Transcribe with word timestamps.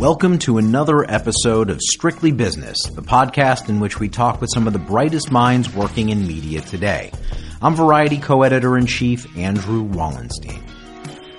Welcome 0.00 0.38
to 0.38 0.56
another 0.56 1.04
episode 1.10 1.68
of 1.68 1.78
Strictly 1.82 2.32
Business, 2.32 2.82
the 2.94 3.02
podcast 3.02 3.68
in 3.68 3.80
which 3.80 4.00
we 4.00 4.08
talk 4.08 4.40
with 4.40 4.48
some 4.50 4.66
of 4.66 4.72
the 4.72 4.78
brightest 4.78 5.30
minds 5.30 5.74
working 5.74 6.08
in 6.08 6.26
media 6.26 6.62
today. 6.62 7.12
I'm 7.60 7.74
Variety 7.74 8.16
co-editor 8.16 8.78
in 8.78 8.86
chief 8.86 9.36
Andrew 9.36 9.82
Wallenstein. 9.82 10.64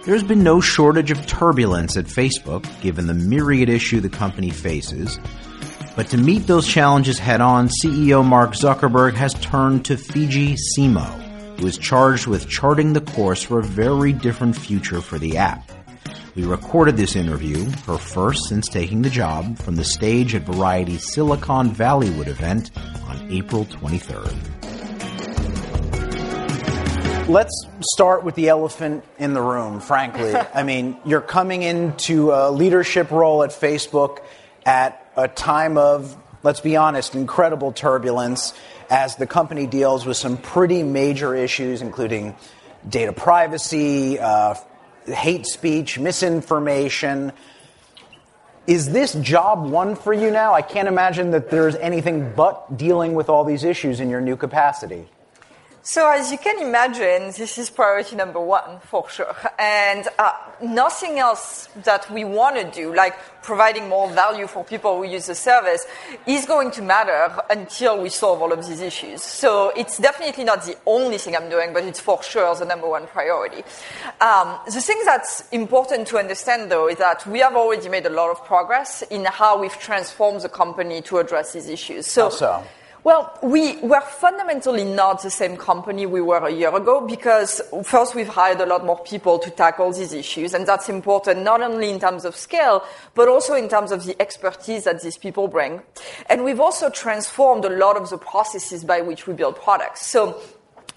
There's 0.05 0.21
been 0.21 0.43
no 0.43 0.61
shortage 0.61 1.09
of 1.09 1.25
turbulence 1.25 1.97
at 1.97 2.05
Facebook, 2.05 2.67
given 2.83 3.07
the 3.07 3.15
myriad 3.15 3.67
issue 3.67 3.99
the 3.99 4.09
company 4.09 4.51
faces. 4.51 5.19
But 5.95 6.09
to 6.09 6.17
meet 6.17 6.45
those 6.45 6.67
challenges 6.67 7.17
head 7.17 7.41
on, 7.41 7.67
CEO 7.83 8.23
Mark 8.23 8.51
Zuckerberg 8.51 9.15
has 9.15 9.33
turned 9.33 9.85
to 9.85 9.97
Fidji 9.97 10.55
Simo, 10.77 11.59
who 11.59 11.65
is 11.65 11.79
charged 11.79 12.27
with 12.27 12.47
charting 12.47 12.93
the 12.93 13.01
course 13.01 13.41
for 13.41 13.57
a 13.57 13.63
very 13.63 14.13
different 14.13 14.55
future 14.55 15.01
for 15.01 15.17
the 15.17 15.37
app. 15.37 15.67
We 16.33 16.45
recorded 16.45 16.95
this 16.95 17.17
interview, 17.17 17.69
her 17.87 17.97
first 17.97 18.47
since 18.47 18.69
taking 18.69 19.01
the 19.01 19.09
job, 19.09 19.57
from 19.57 19.75
the 19.75 19.83
stage 19.83 20.33
at 20.33 20.43
Variety's 20.43 21.11
Silicon 21.11 21.71
Valleywood 21.75 22.27
event 22.27 22.71
on 23.05 23.29
April 23.29 23.65
23rd. 23.65 24.37
Let's 27.27 27.67
start 27.81 28.23
with 28.23 28.35
the 28.35 28.47
elephant 28.47 29.03
in 29.19 29.33
the 29.33 29.41
room, 29.41 29.81
frankly. 29.81 30.33
I 30.53 30.63
mean, 30.63 30.95
you're 31.03 31.19
coming 31.19 31.63
into 31.63 32.31
a 32.31 32.49
leadership 32.49 33.11
role 33.11 33.43
at 33.43 33.49
Facebook 33.49 34.19
at 34.65 35.05
a 35.17 35.27
time 35.27 35.77
of, 35.77 36.15
let's 36.43 36.61
be 36.61 36.77
honest, 36.77 37.13
incredible 37.13 37.73
turbulence 37.73 38.53
as 38.89 39.17
the 39.17 39.27
company 39.27 39.67
deals 39.67 40.05
with 40.05 40.15
some 40.15 40.37
pretty 40.37 40.81
major 40.81 41.35
issues, 41.35 41.81
including 41.81 42.37
data 42.87 43.11
privacy, 43.11 44.17
uh, 44.17 44.55
hate 45.05 45.45
speech, 45.45 45.99
misinformation. 45.99 47.31
Is 48.67 48.91
this 48.91 49.13
job 49.15 49.69
one 49.69 49.95
for 49.95 50.13
you 50.13 50.31
now? 50.31 50.53
I 50.53 50.61
can't 50.61 50.87
imagine 50.87 51.31
that 51.31 51.49
there's 51.49 51.75
anything 51.75 52.33
but 52.35 52.77
dealing 52.77 53.15
with 53.15 53.29
all 53.29 53.43
these 53.43 53.63
issues 53.63 53.99
in 53.99 54.09
your 54.09 54.21
new 54.21 54.35
capacity. 54.35 55.07
So 55.83 56.07
as 56.11 56.31
you 56.31 56.37
can 56.37 56.61
imagine, 56.61 57.31
this 57.35 57.57
is 57.57 57.71
priority 57.71 58.15
number 58.15 58.39
one 58.39 58.79
for 58.81 59.09
sure. 59.09 59.35
And 59.57 60.07
uh, 60.19 60.33
nothing 60.61 61.17
else 61.17 61.69
that 61.83 62.09
we 62.11 62.23
want 62.23 62.55
to 62.57 62.69
do, 62.69 62.93
like 62.93 63.15
providing 63.41 63.89
more 63.89 64.07
value 64.11 64.45
for 64.45 64.63
people 64.63 64.97
who 64.97 65.05
use 65.05 65.25
the 65.25 65.33
service, 65.33 65.83
is 66.27 66.45
going 66.45 66.69
to 66.71 66.83
matter 66.83 67.35
until 67.49 67.99
we 67.99 68.09
solve 68.09 68.43
all 68.43 68.53
of 68.53 68.67
these 68.67 68.79
issues. 68.79 69.23
So 69.23 69.71
it's 69.75 69.97
definitely 69.97 70.43
not 70.43 70.63
the 70.65 70.77
only 70.85 71.17
thing 71.17 71.35
I'm 71.35 71.49
doing, 71.49 71.73
but 71.73 71.83
it's 71.83 71.99
for 71.99 72.21
sure 72.21 72.53
the 72.53 72.65
number 72.65 72.87
one 72.87 73.07
priority. 73.07 73.63
Um, 74.21 74.59
the 74.65 74.81
thing 74.81 75.01
that's 75.03 75.49
important 75.49 76.07
to 76.09 76.19
understand 76.19 76.71
though 76.71 76.89
is 76.89 76.97
that 76.97 77.25
we 77.25 77.39
have 77.39 77.55
already 77.55 77.89
made 77.89 78.05
a 78.05 78.11
lot 78.11 78.29
of 78.29 78.45
progress 78.45 79.01
in 79.09 79.25
how 79.25 79.59
we've 79.59 79.79
transformed 79.79 80.41
the 80.41 80.49
company 80.49 81.01
to 81.01 81.17
address 81.17 81.53
these 81.53 81.67
issues. 81.67 82.05
So? 82.05 82.25
Well, 83.03 83.35
we 83.41 83.77
were 83.77 84.01
fundamentally 84.01 84.83
not 84.83 85.23
the 85.23 85.31
same 85.31 85.57
company 85.57 86.05
we 86.05 86.21
were 86.21 86.37
a 86.37 86.51
year 86.51 86.75
ago 86.75 87.01
because 87.07 87.59
first 87.83 88.13
we've 88.13 88.27
hired 88.27 88.61
a 88.61 88.67
lot 88.67 88.85
more 88.85 88.99
people 88.99 89.39
to 89.39 89.49
tackle 89.49 89.91
these 89.91 90.13
issues 90.13 90.53
and 90.53 90.67
that's 90.67 90.87
important 90.87 91.41
not 91.41 91.61
only 91.61 91.89
in 91.89 91.99
terms 91.99 92.25
of 92.25 92.35
scale, 92.35 92.85
but 93.15 93.27
also 93.27 93.55
in 93.55 93.69
terms 93.69 93.91
of 93.91 94.05
the 94.05 94.15
expertise 94.21 94.83
that 94.83 95.01
these 95.01 95.17
people 95.17 95.47
bring. 95.47 95.81
And 96.29 96.43
we've 96.43 96.59
also 96.59 96.91
transformed 96.91 97.65
a 97.65 97.69
lot 97.69 97.97
of 97.97 98.07
the 98.11 98.19
processes 98.19 98.83
by 98.83 99.01
which 99.01 99.25
we 99.25 99.33
build 99.33 99.55
products. 99.55 100.05
So 100.05 100.39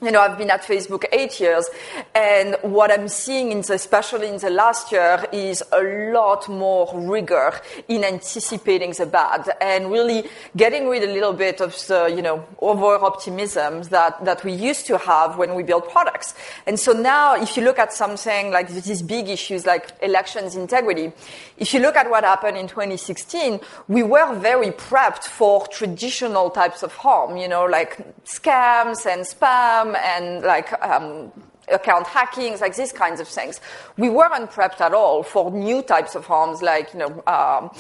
you 0.04 0.10
know, 0.10 0.20
I've 0.20 0.36
been 0.36 0.50
at 0.50 0.62
Facebook 0.62 1.04
eight 1.12 1.40
years, 1.40 1.68
and 2.14 2.56
what 2.62 2.90
I'm 2.92 3.08
seeing, 3.08 3.52
in 3.52 3.62
the, 3.62 3.74
especially 3.74 4.28
in 4.28 4.36
the 4.36 4.50
last 4.50 4.92
year, 4.92 5.24
is 5.32 5.62
a 5.72 5.82
lot 6.12 6.48
more 6.48 6.90
rigor 6.94 7.54
in 7.88 8.04
anticipating 8.04 8.92
the 8.92 9.06
bad 9.06 9.48
and 9.60 9.90
really 9.90 10.28
getting 10.56 10.88
rid 10.88 11.02
a 11.04 11.12
little 11.12 11.32
bit 11.32 11.60
of 11.60 11.74
the, 11.86 12.12
you 12.14 12.22
know, 12.22 12.46
over 12.60 12.96
optimism 12.96 13.82
that, 13.84 14.22
that 14.24 14.44
we 14.44 14.52
used 14.52 14.86
to 14.86 14.98
have 14.98 15.38
when 15.38 15.54
we 15.54 15.62
build 15.62 15.88
products. 15.88 16.34
And 16.66 16.78
so 16.78 16.92
now, 16.92 17.34
if 17.34 17.56
you 17.56 17.64
look 17.64 17.78
at 17.78 17.92
something 17.92 18.50
like 18.50 18.68
these 18.68 19.02
big 19.02 19.28
issues 19.28 19.64
like 19.64 19.90
elections 20.02 20.54
integrity, 20.54 21.12
if 21.56 21.72
you 21.72 21.80
look 21.80 21.96
at 21.96 22.10
what 22.10 22.24
happened 22.24 22.56
in 22.56 22.68
2016, 22.68 23.60
we 23.88 24.02
were 24.02 24.34
very 24.34 24.70
prepped 24.70 25.24
for 25.24 25.66
traditional 25.68 26.50
types 26.50 26.82
of 26.82 26.92
harm, 26.92 27.36
you 27.36 27.48
know, 27.48 27.64
like 27.64 27.96
scams 28.24 29.06
and 29.06 29.22
spam 29.22 29.93
and 29.96 30.42
like 30.42 30.72
um, 30.82 31.32
account 31.72 32.06
hacking, 32.06 32.58
like 32.60 32.76
these 32.76 32.92
kinds 32.92 33.20
of 33.20 33.28
things. 33.28 33.60
We 33.96 34.10
weren't 34.10 34.50
prepped 34.50 34.80
at 34.80 34.92
all 34.92 35.22
for 35.22 35.50
new 35.50 35.82
types 35.82 36.14
of 36.14 36.26
harms, 36.26 36.62
like 36.62 36.92
you 36.92 37.00
know, 37.00 37.22
um, 37.26 37.70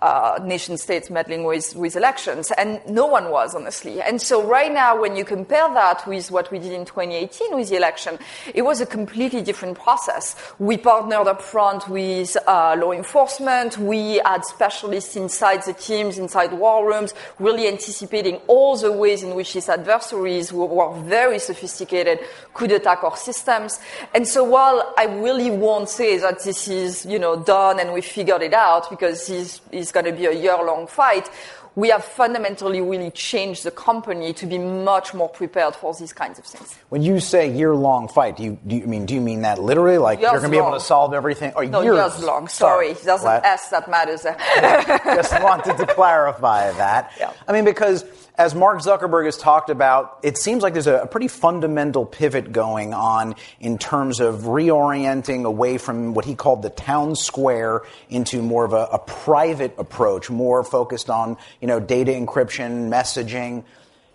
uh, 0.00 0.38
nation 0.42 0.76
states 0.76 1.10
meddling 1.10 1.44
with, 1.44 1.74
with 1.76 1.96
elections, 1.96 2.50
and 2.52 2.80
no 2.88 3.06
one 3.06 3.30
was 3.30 3.54
honestly. 3.54 4.02
And 4.02 4.20
so 4.20 4.42
right 4.42 4.72
now, 4.72 5.00
when 5.00 5.16
you 5.16 5.24
compare 5.24 5.72
that 5.74 6.06
with 6.06 6.30
what 6.30 6.50
we 6.50 6.58
did 6.58 6.72
in 6.72 6.84
2018 6.84 7.56
with 7.56 7.70
the 7.70 7.76
election, 7.76 8.18
it 8.54 8.62
was 8.62 8.80
a 8.80 8.86
completely 8.86 9.42
different 9.42 9.78
process. 9.78 10.36
We 10.58 10.76
partnered 10.76 11.28
up 11.28 11.40
front 11.40 11.88
with 11.88 12.36
uh, 12.46 12.76
law 12.78 12.92
enforcement. 12.92 13.78
We 13.78 14.20
had 14.24 14.44
specialists 14.44 15.16
inside 15.16 15.62
the 15.62 15.72
teams, 15.72 16.18
inside 16.18 16.52
war 16.52 16.86
rooms, 16.86 17.14
really 17.38 17.68
anticipating 17.68 18.36
all 18.46 18.76
the 18.76 18.92
ways 18.92 19.22
in 19.22 19.34
which 19.34 19.54
these 19.54 19.68
adversaries 19.68 20.50
who 20.50 20.64
were 20.64 21.00
very 21.02 21.38
sophisticated 21.38 22.18
could 22.54 22.72
attack 22.72 23.04
our 23.04 23.16
systems. 23.32 23.80
And 24.14 24.26
so 24.28 24.44
while 24.44 24.94
I 24.98 25.04
really 25.04 25.50
won't 25.50 25.88
say 25.88 26.18
that 26.18 26.44
this 26.44 26.68
is, 26.68 27.06
you 27.06 27.18
know, 27.18 27.42
done 27.42 27.80
and 27.80 27.92
we 27.92 28.02
figured 28.02 28.42
it 28.42 28.54
out 28.54 28.90
because 28.90 29.26
this 29.26 29.60
is 29.70 29.92
going 29.92 30.06
to 30.06 30.12
be 30.12 30.26
a 30.26 30.32
year 30.32 30.56
long 30.56 30.86
fight, 30.86 31.30
we 31.74 31.88
have 31.88 32.04
fundamentally 32.04 32.82
really 32.82 33.10
changed 33.10 33.64
the 33.64 33.70
company 33.70 34.34
to 34.34 34.46
be 34.46 34.58
much 34.58 35.14
more 35.14 35.28
prepared 35.28 35.74
for 35.74 35.94
these 35.94 36.12
kinds 36.12 36.38
of 36.38 36.44
things. 36.44 36.76
When 36.90 37.02
you 37.02 37.18
say 37.18 37.50
year 37.50 37.74
long 37.74 38.08
fight, 38.08 38.36
do 38.36 38.42
you, 38.42 38.58
do 38.66 38.76
you 38.76 38.86
mean 38.86 39.06
do 39.06 39.14
you 39.14 39.22
mean 39.22 39.40
that 39.42 39.58
literally? 39.58 39.96
Like 39.96 40.20
years 40.20 40.32
you're 40.32 40.40
going 40.40 40.52
to 40.52 40.58
be 40.58 40.62
able 40.62 40.72
to 40.72 40.80
solve 40.80 41.14
everything? 41.14 41.52
Or 41.56 41.64
no, 41.64 41.80
years, 41.80 41.96
years 41.96 42.24
long. 42.24 42.48
Sorry, 42.48 42.92
there's 42.92 43.24
an 43.24 43.40
S 43.42 43.70
that 43.70 43.88
matters. 43.88 44.22
Just 45.16 45.32
wanted 45.42 45.78
to 45.78 45.86
clarify 45.86 46.70
that. 46.72 47.10
Yeah. 47.22 47.32
I 47.46 47.52
mean 47.52 47.64
because 47.64 48.04
as 48.36 48.54
Mark 48.54 48.78
Zuckerberg 48.78 49.26
has 49.26 49.36
talked 49.36 49.68
about, 49.68 50.18
it 50.22 50.38
seems 50.38 50.62
like 50.62 50.72
there's 50.72 50.86
a, 50.86 51.06
pretty 51.10 51.28
fundamental 51.28 52.06
pivot 52.06 52.50
going 52.50 52.94
on 52.94 53.34
in 53.60 53.76
terms 53.76 54.20
of 54.20 54.42
reorienting 54.42 55.44
away 55.44 55.76
from 55.76 56.14
what 56.14 56.24
he 56.24 56.34
called 56.34 56.62
the 56.62 56.70
town 56.70 57.14
square 57.14 57.82
into 58.08 58.40
more 58.40 58.64
of 58.64 58.72
a, 58.72 58.88
a 58.92 58.98
private 58.98 59.74
approach, 59.76 60.30
more 60.30 60.64
focused 60.64 61.10
on 61.10 61.36
you 61.60 61.68
know 61.68 61.78
data 61.78 62.12
encryption, 62.12 62.88
messaging. 62.88 63.64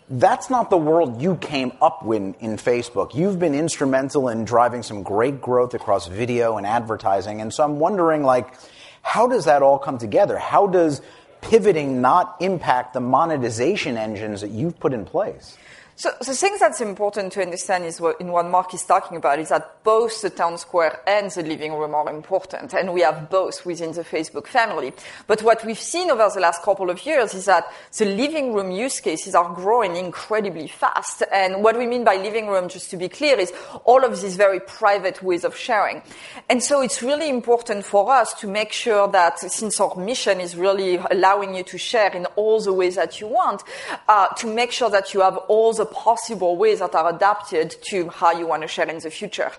That's 0.09 0.50
not 0.50 0.69
the 0.72 0.77
world 0.77 1.22
you 1.22 1.35
came 1.35 1.73
up 1.81 2.03
with 2.03 2.35
in 2.39 2.57
Facebook. 2.57 3.13
You've 3.13 3.38
been 3.38 3.53
instrumental 3.53 4.29
in 4.29 4.45
driving 4.45 4.81
some 4.81 5.03
great 5.03 5.41
growth 5.41 5.75
across 5.75 6.07
video 6.07 6.57
and 6.57 6.66
advertising, 6.66 7.41
and 7.41 7.53
so 7.53 7.63
I'm 7.63 7.77
wondering, 7.77 8.23
like, 8.23 8.56
how 9.03 9.27
does 9.27 9.45
that 9.45 9.61
all 9.61 9.77
come 9.77 10.00
together? 10.00 10.39
How 10.39 10.66
does 10.66 11.01
pivoting 11.50 12.02
not 12.02 12.35
impact 12.40 12.94
the 12.94 13.00
monetization 13.00 13.97
engines 13.97 14.41
that 14.41 14.52
you've 14.52 14.80
put 14.80 14.94
in 14.94 15.06
place? 15.06 15.58
So 16.00 16.12
the 16.19 16.35
thing 16.35 16.56
that's 16.59 16.80
important 16.80 17.34
to 17.34 17.41
understand 17.41 17.84
is 17.84 18.00
what, 18.00 18.22
in 18.22 18.31
what 18.31 18.46
Mark 18.46 18.72
is 18.75 18.85
talking 18.85 19.18
about 19.18 19.40
is 19.40 19.50
that 19.50 19.84
both 19.84 20.22
the 20.22 20.30
town 20.30 20.59
square 20.59 21.00
and 21.08 21.31
the 21.31 21.41
living 21.41 21.74
room 21.74 21.96
are 21.96 22.08
important, 22.08 22.72
and 22.75 22.94
we 22.94 23.02
have 23.02 23.31
both 23.31 23.66
within 23.66 23.94
the 23.94 24.03
Facebook 24.03 24.46
family. 24.46 24.94
But 25.25 25.41
what 25.41 25.66
we've 25.66 25.80
seen 25.80 26.12
over 26.12 26.30
the 26.31 26.40
last 26.40 26.62
couple 26.62 26.91
of 26.91 27.03
years 27.03 27.34
is 27.34 27.46
that 27.46 27.66
the 27.97 28.06
living 28.06 28.53
room 28.53 28.69
use 28.69 29.00
cases 29.00 29.34
are 29.34 29.52
growing 29.56 29.96
incredibly 29.96 30.68
fast. 30.68 31.24
And 31.34 31.63
what 31.63 31.75
we 31.75 31.88
mean 31.88 32.03
by 32.03 32.18
living 32.18 32.46
room, 32.46 32.69
just 32.69 32.91
to 32.91 32.97
be 32.97 33.09
clear, 33.09 33.40
is 33.40 33.52
all 33.84 34.06
of 34.06 34.22
these 34.22 34.36
very 34.36 34.59
private 34.59 35.24
ways 35.24 35.44
of 35.44 35.57
sharing. 35.57 36.04
And 36.48 36.62
so 36.62 36.81
it's 36.81 37.01
really 37.01 37.27
important 37.27 37.86
for 37.86 38.12
us 38.12 38.36
to 38.36 38.48
make 38.48 38.71
sure 38.71 39.07
that 39.07 39.39
since 39.39 39.80
our 39.80 39.95
mission 39.95 40.42
is 40.42 40.56
really 40.56 40.98
allowing 40.98 41.56
you 41.56 41.63
to 41.63 41.80
share 41.80 42.16
in 42.16 42.27
all 42.36 42.62
the 42.62 42.71
ways 42.71 42.98
that 42.98 43.19
you 43.19 43.25
want, 43.25 43.63
uh, 44.07 44.27
to 44.36 44.45
make 44.45 44.71
sure 44.71 44.92
that 44.92 45.16
you 45.16 45.21
have 45.21 45.38
all 45.48 45.74
the 45.74 45.87
possible 45.92 46.56
ways 46.56 46.80
that 46.80 46.95
are 46.95 47.13
adapted 47.13 47.75
to 47.89 48.10
how 48.10 48.31
you 48.31 48.48
want 48.48 48.62
to 48.62 48.68
share 48.68 48.89
in 48.89 49.00
the 49.00 49.10
future. 49.10 49.51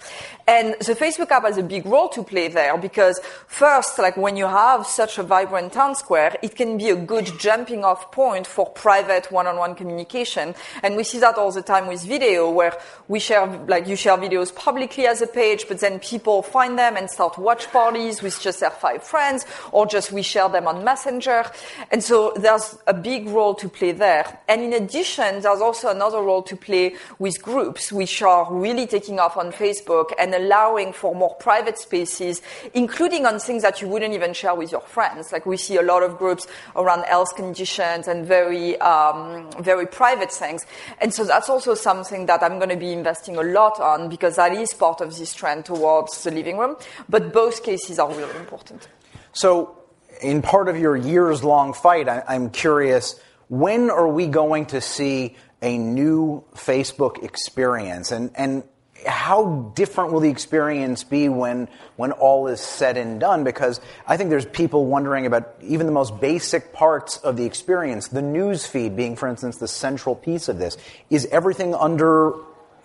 And 0.47 0.75
the 0.75 0.95
Facebook 0.95 1.31
app 1.31 1.45
has 1.45 1.59
a 1.59 1.63
big 1.63 1.87
role 1.87 2.09
to 2.11 2.23
play 2.23 2.49
there 2.49 2.77
because 2.79 3.21
first, 3.47 3.99
like 3.99 4.17
when 4.17 4.37
you 4.37 4.47
have 4.47 4.87
such 4.87 5.19
a 5.19 5.23
vibrant 5.23 5.73
town 5.73 5.95
square, 5.95 6.37
it 6.43 6.57
can 6.57 6.79
be 6.79 6.91
a 6.91 6.97
good 6.97 7.31
jumping 7.39 7.85
off 7.85 8.13
point 8.13 8.47
for 8.47 8.67
private 8.67 9.31
one-on-one 9.31 9.75
communication. 9.75 10.55
And 10.83 10.97
we 10.97 11.05
see 11.05 11.19
that 11.19 11.37
all 11.37 11.53
the 11.53 11.63
time 11.63 11.87
with 11.87 12.03
video 12.05 12.51
where 12.51 12.79
we 13.09 13.19
share, 13.21 13.47
like 13.67 13.87
you 13.87 13.97
share 13.97 14.17
videos 14.17 14.55
publicly 14.55 15.07
as 15.07 15.23
a 15.23 15.27
page, 15.27 15.67
but 15.69 15.81
then 15.81 15.99
people 16.01 16.43
find 16.43 16.79
them 16.79 16.97
and 16.97 17.11
start 17.11 17.39
watch 17.39 17.71
parties 17.71 18.23
with 18.23 18.41
just 18.41 18.61
their 18.61 18.71
five 18.71 19.03
friends 19.03 19.47
or 19.73 19.87
just 19.87 20.13
we 20.13 20.23
share 20.23 20.49
them 20.49 20.67
on 20.67 20.85
Messenger. 20.85 21.45
And 21.91 22.03
so 22.03 22.33
there's 22.37 22.79
a 22.87 22.95
big 22.95 23.29
role 23.29 23.55
to 23.57 23.69
play 23.69 23.93
there. 23.93 24.39
And 24.49 24.63
in 24.63 24.73
addition, 24.73 25.41
there's 25.41 25.61
also 25.61 25.91
another 25.91 26.18
another 26.19 26.27
role 26.27 26.43
to 26.43 26.57
play 26.57 26.95
with 27.19 27.43
groups, 27.43 27.93
which 27.93 28.23
are 28.23 28.53
really 28.53 28.87
taking 28.87 29.19
off 29.19 29.37
on 29.37 29.53
Facebook 29.53 30.13
and 30.19 30.35
allowing 30.35 30.93
for 30.93 31.15
more 31.15 31.35
private 31.37 31.79
spaces, 31.79 32.43
including 32.75 33.27
on 33.27 33.39
things 33.39 33.63
that 33.63 33.81
you 33.81 33.89
wouldn't 33.89 34.15
even 34.15 34.33
share 34.33 34.55
with 34.55 34.73
your 34.73 34.81
friends. 34.81 35.33
Like 35.33 35.47
we 35.47 35.57
see 35.57 35.77
a 35.77 35.83
lot 35.83 36.03
of 36.03 36.19
groups 36.19 36.47
around 36.77 37.05
health 37.05 37.35
conditions 37.37 38.09
and 38.09 38.27
very, 38.27 38.79
um, 38.81 39.51
very 39.61 39.87
private 39.87 40.33
things. 40.33 40.67
And 41.01 41.13
so 41.13 41.25
that's 41.25 41.49
also 41.49 41.75
something 41.75 42.27
that 42.27 42.43
I'm 42.43 42.59
going 42.59 42.71
to 42.71 42.77
be 42.77 42.93
investing 42.93 43.37
a 43.37 43.43
lot 43.43 43.81
on 43.81 44.09
because 44.09 44.37
that 44.37 44.53
is 44.53 44.73
part 44.75 45.01
of 45.01 45.17
this 45.17 45.35
trend 45.35 45.65
towards 45.65 46.25
the 46.25 46.31
living 46.31 46.59
room. 46.59 46.77
But 47.09 47.33
both 47.33 47.63
cases 47.63 47.99
are 47.99 48.09
really 48.09 48.37
important. 48.37 48.89
So, 49.33 49.75
in 50.21 50.43
part 50.43 50.69
of 50.69 50.77
your 50.77 50.97
years 50.97 51.45
long 51.45 51.73
fight, 51.73 52.09
I, 52.09 52.25
I'm 52.27 52.51
curious 52.51 53.21
when 53.49 53.91
are 53.91 54.09
we 54.09 54.27
going 54.27 54.67
to 54.67 54.81
see 54.81 55.37
a 55.63 55.79
new 55.79 56.45
Facebook 56.55 57.23
experience? 57.25 58.13
And, 58.13 58.31
and 58.35 58.63
how 59.07 59.73
different 59.75 60.13
will 60.13 60.21
the 60.21 60.31
experience 60.31 61.05
be 61.05 61.29
when, 61.29 61.69
when 61.97 62.13
all 62.13 62.49
is 62.49 62.61
said 62.61 62.97
and 62.97 63.21
done? 63.21 63.45
Because 63.45 63.81
I 64.07 64.17
think 64.17 64.31
there's 64.31 64.47
people 64.47 64.87
wondering 64.87 65.27
about 65.27 65.55
even 65.63 65.87
the 65.87 65.93
most 65.93 66.21
basic 66.21 66.73
parts 66.73 67.19
of 67.19 67.37
the 67.37 67.45
experience. 67.45 68.09
The 68.09 68.23
news 68.23 68.67
feed 68.67 68.97
being, 68.97 69.17
for 69.17 69.29
instance, 69.29 69.59
the 69.59 69.69
central 69.69 70.15
piece 70.15 70.49
of 70.49 70.59
this. 70.59 70.77
Is 71.11 71.27
everything 71.27 71.75
under, 71.75 72.35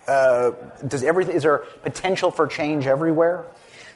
uh, 0.06 0.52
does 0.86 1.02
everything, 1.02 1.34
is 1.34 1.42
there 1.42 1.58
potential 1.82 2.30
for 2.30 2.46
change 2.46 2.86
everywhere? 2.86 3.46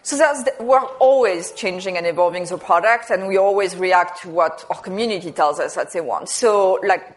So 0.02 0.16
the, 0.16 0.52
we're 0.60 0.84
always 1.00 1.52
changing 1.52 1.98
and 1.98 2.06
evolving 2.06 2.44
the 2.44 2.56
product, 2.56 3.10
and 3.10 3.26
we 3.26 3.36
always 3.36 3.76
react 3.76 4.22
to 4.22 4.30
what 4.30 4.64
our 4.70 4.80
community 4.80 5.32
tells 5.32 5.60
us 5.60 5.74
that 5.74 5.92
they 5.92 6.00
want. 6.00 6.30
So, 6.30 6.80
like, 6.86 7.14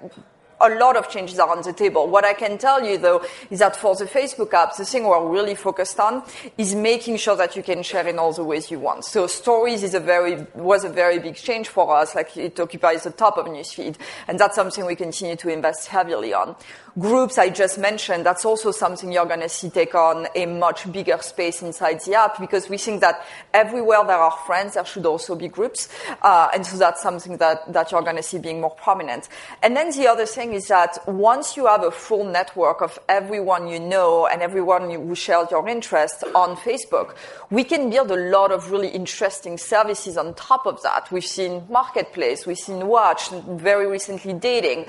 a 0.62 0.78
lot 0.80 0.98
of 0.98 1.10
changes 1.10 1.40
are 1.40 1.50
on 1.50 1.62
the 1.62 1.74
table. 1.74 2.08
What 2.08 2.26
I 2.26 2.34
can 2.34 2.58
tell 2.58 2.86
you 2.86 2.98
though 2.98 3.24
is 3.50 3.60
that 3.60 3.76
for 3.76 3.96
the 3.96 4.06
Facebook 4.06 4.54
app, 4.54 4.76
the 4.76 4.86
thing 4.86 5.06
we're 5.06 5.30
really 5.30 5.56
focused 5.56 6.00
on 6.00 6.24
is 6.58 6.76
making 6.76 7.18
sure 7.18 7.36
that 7.36 7.56
you 7.56 7.64
can 7.64 7.84
share 7.84 8.08
in 8.08 8.20
all 8.20 8.34
the 8.34 8.44
ways 8.44 8.72
you 8.72 8.80
want. 8.80 9.06
So 9.06 9.28
stories 9.28 9.84
is 9.84 9.94
a 9.94 10.00
very, 10.00 10.46
was 10.54 10.84
a 10.84 10.90
very 10.90 11.20
big 11.20 11.36
change 11.36 11.68
for 11.68 11.96
us. 11.96 12.16
Like 12.16 12.36
it 12.38 12.60
occupies 12.60 13.04
the 13.04 13.12
top 13.12 13.38
of 13.38 13.46
newsfeed. 13.46 13.96
And 14.28 14.40
that's 14.40 14.56
something 14.56 14.86
we 14.86 14.96
continue 14.96 15.36
to 15.38 15.50
invest 15.50 15.88
heavily 15.88 16.34
on. 16.34 16.56
Groups 17.00 17.38
I 17.38 17.50
just 17.50 17.80
mentioned, 17.80 18.26
that's 18.26 18.44
also 18.44 18.72
something 18.72 19.14
you're 19.14 19.26
going 19.26 19.40
to 19.40 19.48
see 19.48 19.70
take 19.70 19.96
on 19.96 20.28
a 20.36 20.46
much 20.46 20.92
bigger 20.92 21.18
space 21.22 21.62
inside 21.62 22.02
the 22.02 22.16
app 22.16 22.38
because 22.38 22.68
we 22.68 22.78
think 22.78 23.00
that 23.00 23.26
everywhere 23.54 24.04
there 24.06 24.18
are 24.18 24.38
friends, 24.46 24.74
there 24.74 24.84
should 24.84 25.06
also 25.06 25.34
be 25.34 25.48
groups. 25.48 25.88
Uh, 26.22 26.50
and 26.54 26.66
so 26.66 26.78
that's 26.78 27.02
something 27.02 27.38
that, 27.38 27.72
that 27.72 27.94
you're 27.94 28.02
going 28.02 28.18
to 28.18 28.24
see 28.24 28.40
being 28.40 28.60
more 28.60 28.72
prominent. 28.72 29.30
And 29.64 29.74
then 29.78 29.92
the 29.92 30.06
other 30.08 30.26
thing 30.26 30.52
is 30.52 30.68
that 30.68 30.98
once 31.08 31.56
you 31.56 31.66
have 31.68 31.84
a 31.84 31.92
full 31.92 32.26
network 32.26 32.82
of 32.82 33.00
everyone 33.08 33.70
you 33.70 33.80
know 33.80 34.28
and 34.28 34.42
everyone 34.42 34.90
who 34.90 35.16
shares 35.16 35.50
your 35.50 35.66
interest 35.70 36.26
on 36.36 36.58
Facebook, 36.58 37.16
we 37.50 37.64
can 37.64 37.90
build 37.90 38.12
a 38.12 38.30
lot 38.32 38.52
of 38.52 38.70
really 38.70 38.90
interesting 38.90 39.58
services 39.58 40.18
on 40.18 40.34
top 40.34 40.66
of 40.66 40.82
that. 40.84 41.10
We've 41.10 41.26
seen 41.26 41.64
Marketplace, 41.70 42.46
we've 42.46 42.58
seen 42.58 42.86
Watch, 42.88 43.30
very 43.30 43.88
recently 43.88 44.34
dating. 44.34 44.88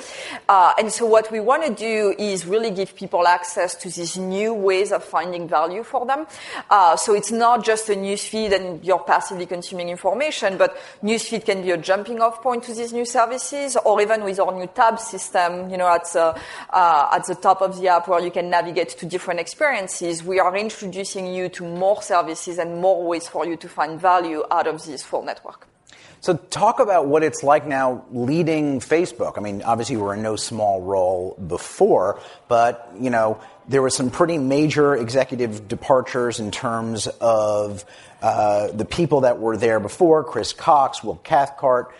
Uh, 0.48 0.72
and 0.78 0.90
so 0.90 1.06
what 1.06 1.30
we 1.30 1.38
want 1.38 1.64
to 1.64 1.72
do 1.72 1.91
is 1.92 2.46
really 2.46 2.70
give 2.70 2.94
people 2.96 3.26
access 3.26 3.74
to 3.76 3.88
these 3.90 4.16
new 4.16 4.54
ways 4.54 4.92
of 4.92 5.04
finding 5.04 5.48
value 5.48 5.82
for 5.82 6.06
them. 6.06 6.26
Uh, 6.70 6.96
so 6.96 7.14
it's 7.14 7.30
not 7.30 7.64
just 7.64 7.88
a 7.88 7.94
newsfeed 7.94 8.52
and 8.52 8.84
you're 8.84 9.02
passively 9.02 9.46
consuming 9.46 9.88
information, 9.88 10.56
but 10.56 10.76
newsfeed 11.02 11.44
can 11.44 11.62
be 11.62 11.70
a 11.70 11.76
jumping 11.76 12.20
off 12.20 12.42
point 12.42 12.62
to 12.64 12.74
these 12.74 12.92
new 12.92 13.04
services, 13.04 13.76
or 13.84 14.00
even 14.00 14.24
with 14.24 14.38
our 14.40 14.52
new 14.52 14.66
tab 14.66 14.98
system, 14.98 15.70
you 15.70 15.76
know, 15.76 15.88
at 15.88 16.04
the, 16.12 16.38
uh, 16.70 17.08
at 17.12 17.24
the 17.26 17.34
top 17.34 17.62
of 17.62 17.80
the 17.80 17.88
app 17.88 18.08
where 18.08 18.20
you 18.20 18.30
can 18.30 18.50
navigate 18.50 18.90
to 18.90 19.06
different 19.06 19.40
experiences, 19.40 20.22
we 20.22 20.40
are 20.40 20.56
introducing 20.56 21.32
you 21.32 21.48
to 21.48 21.64
more 21.64 22.02
services 22.02 22.58
and 22.58 22.80
more 22.80 23.04
ways 23.06 23.28
for 23.28 23.46
you 23.46 23.56
to 23.56 23.68
find 23.68 24.00
value 24.00 24.42
out 24.50 24.66
of 24.66 24.84
this 24.84 25.02
full 25.02 25.22
network. 25.22 25.71
So, 26.20 26.36
talk 26.36 26.78
about 26.78 27.08
what 27.08 27.24
it's 27.24 27.42
like 27.42 27.66
now 27.66 28.04
leading 28.12 28.78
Facebook. 28.78 29.38
I 29.38 29.40
mean, 29.40 29.62
obviously, 29.62 29.96
you 29.96 30.02
were 30.02 30.14
in 30.14 30.22
no 30.22 30.36
small 30.36 30.80
role 30.80 31.36
before, 31.48 32.20
but 32.48 32.92
you 33.00 33.10
know 33.10 33.40
there 33.68 33.82
were 33.82 33.90
some 33.90 34.10
pretty 34.10 34.38
major 34.38 34.94
executive 34.94 35.66
departures 35.66 36.38
in 36.38 36.50
terms 36.50 37.08
of 37.20 37.84
uh, 38.20 38.68
the 38.72 38.84
people 38.84 39.22
that 39.22 39.40
were 39.40 39.56
there 39.56 39.80
before: 39.80 40.22
Chris 40.22 40.52
Cox, 40.52 41.02
Will 41.02 41.16
Cathcart. 41.16 41.92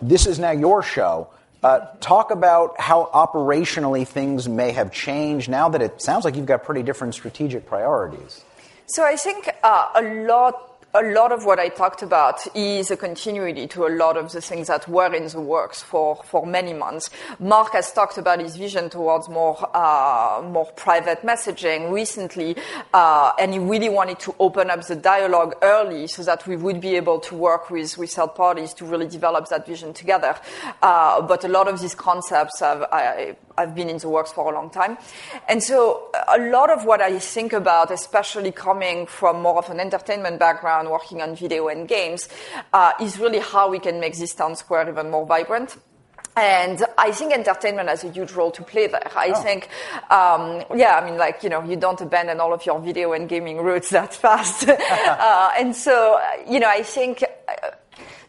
This 0.00 0.26
is 0.26 0.38
now 0.38 0.52
your 0.52 0.82
show. 0.82 1.30
Uh, 1.64 1.86
talk 2.00 2.30
about 2.30 2.78
how 2.78 3.10
operationally 3.14 4.06
things 4.06 4.48
may 4.48 4.70
have 4.70 4.92
changed 4.92 5.48
now 5.48 5.70
that 5.70 5.80
it 5.80 6.02
sounds 6.02 6.24
like 6.24 6.36
you've 6.36 6.44
got 6.44 6.62
pretty 6.62 6.82
different 6.82 7.14
strategic 7.14 7.64
priorities. 7.64 8.44
So 8.86 9.02
I 9.02 9.16
think 9.16 9.48
uh, 9.62 9.88
a 9.94 10.02
lot 10.26 10.73
a 10.94 11.02
lot 11.02 11.32
of 11.32 11.44
what 11.44 11.58
I 11.58 11.70
talked 11.70 12.02
about 12.02 12.46
is 12.54 12.92
a 12.92 12.96
continuity 12.96 13.66
to 13.66 13.86
a 13.86 13.90
lot 13.90 14.16
of 14.16 14.30
the 14.30 14.40
things 14.40 14.68
that 14.68 14.86
were 14.86 15.12
in 15.12 15.26
the 15.26 15.40
works 15.40 15.82
for, 15.82 16.22
for 16.24 16.46
many 16.46 16.72
months. 16.72 17.10
Mark 17.40 17.72
has 17.72 17.90
talked 17.90 18.16
about 18.16 18.40
his 18.40 18.54
vision 18.56 18.88
towards 18.88 19.28
more, 19.28 19.58
uh, 19.76 20.40
more 20.44 20.66
private 20.76 21.22
messaging 21.22 21.90
recently, 21.90 22.56
uh, 22.92 23.32
and 23.40 23.52
he 23.52 23.58
really 23.58 23.88
wanted 23.88 24.20
to 24.20 24.36
open 24.38 24.70
up 24.70 24.86
the 24.86 24.94
dialogue 24.94 25.56
early 25.62 26.06
so 26.06 26.22
that 26.22 26.46
we 26.46 26.54
would 26.56 26.80
be 26.80 26.94
able 26.94 27.18
to 27.18 27.34
work 27.34 27.70
with, 27.70 27.98
with 27.98 28.12
third 28.12 28.32
parties 28.36 28.72
to 28.74 28.84
really 28.84 29.08
develop 29.08 29.48
that 29.48 29.66
vision 29.66 29.92
together. 29.92 30.36
Uh, 30.80 31.20
but 31.22 31.42
a 31.44 31.48
lot 31.48 31.66
of 31.66 31.80
these 31.80 31.96
concepts 31.96 32.60
have, 32.60 32.82
I, 32.92 33.34
I've 33.56 33.74
been 33.74 33.88
in 33.88 33.98
the 33.98 34.08
works 34.08 34.32
for 34.32 34.50
a 34.50 34.54
long 34.54 34.70
time. 34.70 34.98
And 35.48 35.62
so 35.62 36.10
a 36.28 36.38
lot 36.38 36.70
of 36.70 36.84
what 36.84 37.00
I 37.00 37.18
think 37.18 37.52
about, 37.52 37.90
especially 37.90 38.52
coming 38.52 39.06
from 39.06 39.42
more 39.42 39.58
of 39.58 39.70
an 39.70 39.80
entertainment 39.80 40.38
background, 40.38 40.90
working 40.90 41.22
on 41.22 41.36
video 41.36 41.68
and 41.68 41.86
games, 41.86 42.28
uh, 42.72 42.92
is 43.00 43.18
really 43.18 43.40
how 43.40 43.70
we 43.70 43.78
can 43.78 44.00
make 44.00 44.16
this 44.16 44.34
town 44.34 44.56
square 44.56 44.88
even 44.88 45.10
more 45.10 45.26
vibrant. 45.26 45.76
And 46.36 46.84
I 46.98 47.12
think 47.12 47.32
entertainment 47.32 47.88
has 47.88 48.02
a 48.02 48.10
huge 48.10 48.32
role 48.32 48.50
to 48.52 48.62
play 48.64 48.88
there. 48.88 49.08
I 49.16 49.32
oh. 49.36 49.40
think, 49.40 49.68
um, 50.10 50.64
yeah, 50.76 50.98
I 50.98 51.08
mean, 51.08 51.16
like, 51.16 51.44
you 51.44 51.48
know, 51.48 51.62
you 51.62 51.76
don't 51.76 52.00
abandon 52.00 52.40
all 52.40 52.52
of 52.52 52.66
your 52.66 52.80
video 52.80 53.12
and 53.12 53.28
gaming 53.28 53.58
roots 53.58 53.90
that 53.90 54.14
fast. 54.24 54.68
uh, 54.68 55.50
and 55.56 55.76
so, 55.76 56.20
you 56.48 56.58
know, 56.58 56.68
I 56.68 56.82
think 56.82 57.22
uh, 57.22 57.70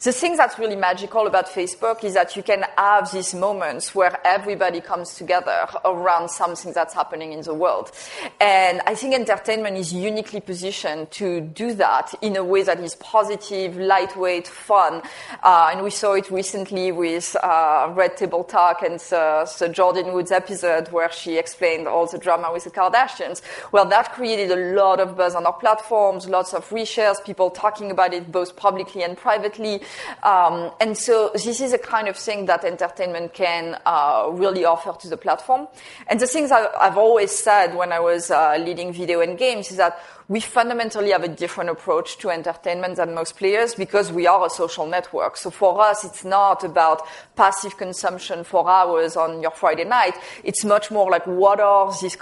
the 0.05 0.11
thing 0.11 0.37
that's 0.37 0.59
really 0.59 0.75
magical 0.75 1.25
about 1.25 1.47
Facebook 1.47 2.03
is 2.03 2.13
that 2.13 2.35
you 2.35 2.43
can 2.43 2.63
have 2.77 3.11
these 3.11 3.33
moments 3.33 3.95
where 3.95 4.19
everybody 4.23 4.79
comes 4.79 5.15
together 5.15 5.67
around 5.83 6.29
something 6.29 6.71
that's 6.73 6.93
happening 6.93 7.33
in 7.33 7.41
the 7.41 7.55
world. 7.55 7.91
And 8.39 8.81
I 8.85 8.93
think 8.93 9.15
entertainment 9.15 9.77
is 9.77 9.91
uniquely 9.91 10.41
positioned 10.41 11.09
to 11.13 11.41
do 11.41 11.73
that 11.73 12.13
in 12.21 12.35
a 12.35 12.43
way 12.43 12.61
that 12.61 12.79
is 12.81 12.93
positive, 12.97 13.77
lightweight, 13.77 14.47
fun. 14.47 15.01
Uh, 15.41 15.71
and 15.73 15.81
we 15.81 15.89
saw 15.89 16.13
it 16.13 16.29
recently 16.29 16.91
with 16.91 17.35
uh, 17.41 17.91
Red 17.95 18.15
Table 18.15 18.43
Talk 18.43 18.83
and 18.83 18.99
the, 18.99 19.71
Jordyn 19.73 20.13
Woods 20.13 20.31
episode 20.31 20.87
where 20.89 21.11
she 21.11 21.39
explained 21.39 21.87
all 21.87 22.05
the 22.05 22.19
drama 22.19 22.51
with 22.53 22.65
the 22.65 22.69
Kardashians. 22.69 23.41
Well, 23.71 23.85
that 23.85 24.13
created 24.13 24.51
a 24.51 24.75
lot 24.75 24.99
of 24.99 25.17
buzz 25.17 25.33
on 25.33 25.47
our 25.47 25.53
platforms, 25.53 26.29
lots 26.29 26.53
of 26.53 26.69
reshares, 26.69 27.25
people 27.25 27.49
talking 27.49 27.89
about 27.89 28.13
it 28.13 28.31
both 28.31 28.55
publicly 28.55 29.01
and 29.01 29.17
privately. 29.17 29.81
Um, 30.23 30.71
and 30.79 30.97
so 30.97 31.31
this 31.33 31.61
is 31.61 31.73
a 31.73 31.77
kind 31.77 32.07
of 32.07 32.17
thing 32.17 32.45
that 32.45 32.63
entertainment 32.63 33.33
can 33.33 33.77
uh, 33.85 34.29
really 34.31 34.65
offer 34.65 34.93
to 35.01 35.09
the 35.09 35.17
platform. 35.17 35.67
And 36.07 36.19
the 36.19 36.27
things 36.27 36.51
I, 36.51 36.67
have 36.81 36.97
always 36.97 37.31
said 37.31 37.75
when 37.75 37.91
I 37.91 37.99
was 37.99 38.31
uh, 38.31 38.57
leading 38.59 38.93
video 38.93 39.21
and 39.21 39.37
games 39.37 39.71
is 39.71 39.77
that 39.77 39.99
we 40.27 40.39
fundamentally 40.39 41.11
have 41.11 41.23
a 41.23 41.27
different 41.27 41.69
approach 41.69 42.17
to 42.17 42.31
entertainment 42.31 42.95
than 42.95 43.13
most 43.13 43.37
players 43.37 43.75
because 43.75 44.11
we 44.11 44.25
are 44.25 44.47
a 44.47 44.49
social 44.49 44.87
network. 44.87 45.37
So 45.37 45.51
for 45.51 45.79
us, 45.79 46.03
it's 46.03 46.25
not 46.25 46.63
about 46.63 47.03
passive 47.35 47.77
consumption 47.77 48.43
for 48.43 48.67
hours 48.67 49.15
on 49.15 49.41
your 49.41 49.51
Friday 49.51 49.83
night. 49.83 50.15
It's 50.43 50.65
much 50.65 50.89
more 50.89 51.11
like 51.11 51.27
what 51.27 51.59
are 51.59 51.91
these, 52.01 52.17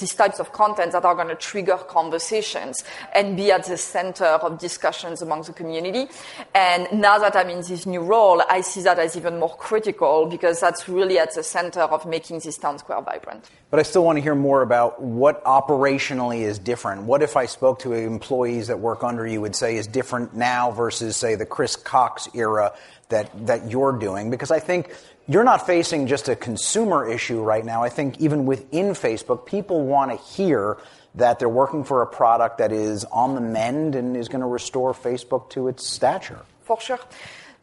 these 0.00 0.14
types 0.14 0.40
of 0.40 0.52
content 0.52 0.92
that 0.92 1.04
are 1.04 1.14
going 1.14 1.28
to 1.28 1.34
trigger 1.34 1.76
conversations 1.76 2.84
and 3.14 3.36
be 3.36 3.50
at 3.50 3.64
the 3.64 3.76
center 3.76 4.24
of 4.24 4.58
discussions 4.58 5.20
among 5.20 5.42
the 5.42 5.52
community. 5.52 6.08
And 6.54 6.88
now 7.00 7.18
that 7.18 7.36
I'm 7.36 7.50
in 7.50 7.58
this 7.58 7.84
new 7.84 8.00
role, 8.00 8.42
I 8.48 8.62
see 8.62 8.80
that 8.82 8.98
as 8.98 9.14
even 9.16 9.38
more 9.38 9.56
critical 9.56 10.26
because 10.26 10.60
that's 10.60 10.88
really 10.88 11.18
at 11.18 11.34
the 11.34 11.42
center 11.42 11.80
of 11.80 12.06
making 12.06 12.38
this 12.38 12.56
town 12.56 12.78
square 12.78 13.02
vibrant. 13.02 13.50
But 13.70 13.80
I 13.80 13.82
still 13.82 14.04
want 14.04 14.16
to 14.16 14.22
hear 14.22 14.34
more 14.34 14.62
about 14.62 15.02
what 15.02 15.44
operationally 15.44 16.40
is 16.40 16.58
different. 16.58 17.02
What 17.02 17.25
if 17.26 17.36
I 17.36 17.46
spoke 17.46 17.80
to 17.80 17.92
employees 17.92 18.68
that 18.68 18.78
work 18.78 19.02
under 19.02 19.26
you 19.26 19.40
would 19.40 19.56
say 19.56 19.76
is 19.76 19.86
different 19.86 20.34
now 20.34 20.70
versus, 20.70 21.16
say, 21.16 21.34
the 21.34 21.44
Chris 21.44 21.74
Cox 21.74 22.28
era 22.34 22.72
that, 23.08 23.30
that 23.46 23.70
you're 23.70 23.92
doing? 23.92 24.30
Because 24.30 24.52
I 24.52 24.60
think 24.60 24.94
you're 25.26 25.44
not 25.44 25.66
facing 25.66 26.06
just 26.06 26.28
a 26.28 26.36
consumer 26.36 27.10
issue 27.10 27.42
right 27.42 27.64
now. 27.64 27.82
I 27.82 27.88
think 27.88 28.20
even 28.20 28.46
within 28.46 28.90
Facebook, 28.90 29.44
people 29.44 29.84
want 29.84 30.12
to 30.12 30.16
hear 30.16 30.78
that 31.16 31.40
they're 31.40 31.48
working 31.48 31.82
for 31.82 32.02
a 32.02 32.06
product 32.06 32.58
that 32.58 32.70
is 32.70 33.04
on 33.06 33.34
the 33.34 33.40
mend 33.40 33.96
and 33.96 34.16
is 34.16 34.28
going 34.28 34.42
to 34.42 34.46
restore 34.46 34.92
Facebook 34.94 35.50
to 35.50 35.66
its 35.66 35.84
stature. 35.84 36.40
For 36.62 36.80
sure. 36.80 37.00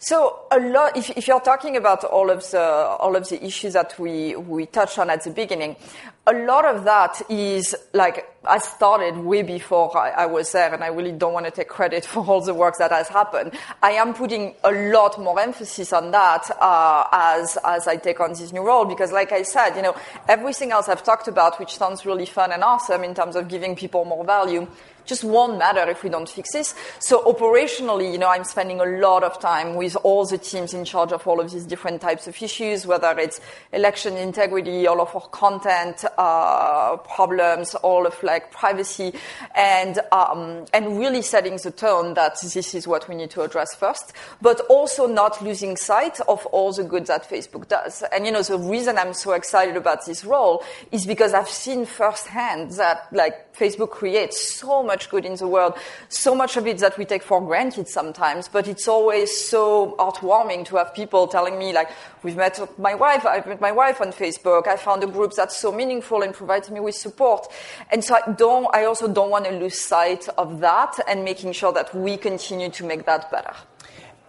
So 0.04 0.42
a 0.52 0.60
lot, 0.60 0.98
if, 0.98 1.10
if, 1.12 1.30
you're 1.30 1.40
talking 1.40 1.78
about 1.78 2.04
all 2.04 2.30
of 2.30 2.42
the 2.52 2.62
all 2.62 3.16
of 3.16 3.30
the 3.30 3.42
issues 3.42 3.72
that 3.72 3.98
we 3.98 4.36
we 4.36 4.66
touched 4.66 5.00
on 5.00 5.10
at 5.10 5.24
the 5.24 5.32
beginning, 5.32 5.78
a 6.26 6.34
lot 6.34 6.64
of 6.64 6.86
that 6.86 7.22
is 7.30 7.76
like 7.94 8.30
I 8.46 8.58
started 8.60 9.18
way 9.18 9.42
before 9.42 9.98
I, 9.98 10.10
I, 10.12 10.26
was 10.26 10.52
there, 10.52 10.74
and 10.74 10.84
I 10.84 10.88
really 10.88 11.12
don't 11.12 11.34
want 11.34 11.46
to 11.46 11.52
take 11.52 11.70
credit 11.70 12.06
for 12.14 12.26
all 12.26 12.42
the 12.42 12.54
work 12.54 12.78
that 12.78 12.92
has 12.92 13.10
happened. 13.10 13.52
I 13.82 13.92
am 13.92 14.14
putting 14.14 14.56
a 14.64 14.72
lot 14.72 15.20
more 15.20 15.40
emphasis 15.40 15.92
on 15.92 16.12
that 16.12 16.50
uh, 16.60 17.08
as 17.12 17.58
as 17.66 17.88
I 17.88 17.98
take 17.98 18.20
on 18.20 18.30
this 18.30 18.54
new 18.54 18.62
role 18.62 18.86
because, 18.86 19.12
like 19.12 19.32
I 19.32 19.44
said, 19.44 19.76
you 19.76 19.82
know, 19.82 19.96
everything 20.30 20.72
else 20.72 20.88
I've 20.88 21.04
talked 21.04 21.28
about, 21.28 21.60
which 21.60 21.78
sounds 21.78 22.06
really 22.06 22.26
fun 22.26 22.52
and 22.52 22.64
awesome 22.64 23.04
in 23.04 23.14
terms 23.14 23.36
of 23.36 23.50
giving 23.50 23.76
people 23.76 24.06
more 24.06 24.24
value, 24.24 24.68
just 25.06 25.24
won't 25.24 25.58
matter 25.58 25.90
if 25.90 26.04
we 26.04 26.10
don't 26.10 26.30
fix 26.30 26.54
this. 26.54 26.76
So 27.00 27.24
operationally, 27.24 28.12
you 28.12 28.18
know, 28.18 28.30
I'm 28.30 28.44
spending 28.44 28.80
a 28.80 28.86
lot 28.86 29.24
of 29.24 29.40
time 29.40 29.76
with 29.76 29.96
all 30.04 30.26
the 30.26 30.38
teams 30.38 30.74
in 30.74 30.86
charge 30.86 31.12
of 31.12 31.28
all 31.28 31.40
of 31.40 31.52
these 31.52 31.66
different 31.66 32.02
types 32.02 32.28
of 32.28 32.42
issues, 32.42 32.86
whether 32.86 33.18
it's 33.20 33.40
election 33.72 34.18
integrity, 34.18 34.88
all 34.88 35.02
of 35.02 35.14
our 35.16 35.28
content 35.30 36.06
uh, 36.18 36.98
problems, 36.98 37.76
all 37.76 38.06
of 38.06 38.22
like 38.24 38.52
privacy, 38.52 39.14
and 39.56 40.00
um, 40.12 40.66
and 40.74 40.98
really 41.00 41.22
setting 41.22 41.58
the 41.64 41.72
tone 41.72 42.14
that 42.16 42.36
this 42.42 42.76
is 42.76 42.88
what 42.88 43.08
we 43.08 43.16
need 43.16 43.30
to 43.32 43.42
address 43.42 43.76
first, 43.76 44.14
but 44.42 44.60
also 44.70 45.08
not 45.08 45.42
losing 45.42 45.76
sight 45.78 46.20
of 46.28 46.46
all 46.48 46.72
the 46.74 46.84
good 46.84 47.08
that 47.08 47.30
Facebook 47.30 47.68
does. 47.68 48.04
And 48.12 48.26
you 48.26 48.32
know, 48.32 48.42
the 48.42 48.58
reason 48.58 48.98
I'm 48.98 49.14
so 49.14 49.34
excited 49.34 49.78
about 49.78 50.06
this 50.06 50.26
role 50.26 50.64
is 50.92 51.06
because 51.06 51.34
I've 51.34 51.50
seen 51.50 51.86
firsthand 51.86 52.72
that 52.72 53.08
like 53.12 53.54
Facebook 53.54 53.92
creates 53.92 54.56
so 54.56 54.84
much 54.84 55.10
good 55.10 55.26
in 55.26 55.36
the 55.36 55.48
world, 55.48 55.76
so 56.10 56.36
much 56.36 56.58
of 56.58 56.66
it 56.68 56.80
that 56.80 56.98
we 56.98 57.06
take 57.06 57.24
for 57.24 57.40
granted 57.42 57.88
sometimes, 57.88 58.48
but 58.48 58.68
it's 58.68 58.88
always 58.88 59.30
so 59.48 59.96
heartwarming 60.00 60.66
to 60.66 60.78
have 60.78 60.94
people 60.94 61.28
telling 61.28 61.58
me 61.58 61.74
like, 61.74 61.90
we've 62.24 62.36
met 62.36 62.60
my 62.80 62.96
wife, 62.96 63.26
I've 63.26 63.46
met 63.46 63.62
my 63.62 63.72
wife 63.72 64.02
on 64.02 64.12
Facebook, 64.12 64.68
I 64.68 64.76
found 64.78 65.04
a 65.04 65.08
group 65.08 65.34
that's 65.34 65.58
so 65.58 65.72
meaningful 65.72 66.03
and 66.12 66.34
provides 66.34 66.70
me 66.70 66.80
with 66.80 66.96
support. 66.96 67.48
And 67.92 68.04
so 68.04 68.16
I 68.16 68.32
don't, 68.32 68.74
I 68.76 68.86
also 68.86 69.08
don't 69.12 69.30
want 69.30 69.46
to 69.46 69.52
lose 69.52 69.80
sight 69.80 70.28
of 70.38 70.60
that 70.62 71.00
and 71.08 71.24
making 71.24 71.54
sure 71.54 71.74
that 71.74 71.94
we 71.96 72.18
continue 72.18 72.70
to 72.70 72.86
make 72.86 73.06
that 73.06 73.32
better. 73.32 73.54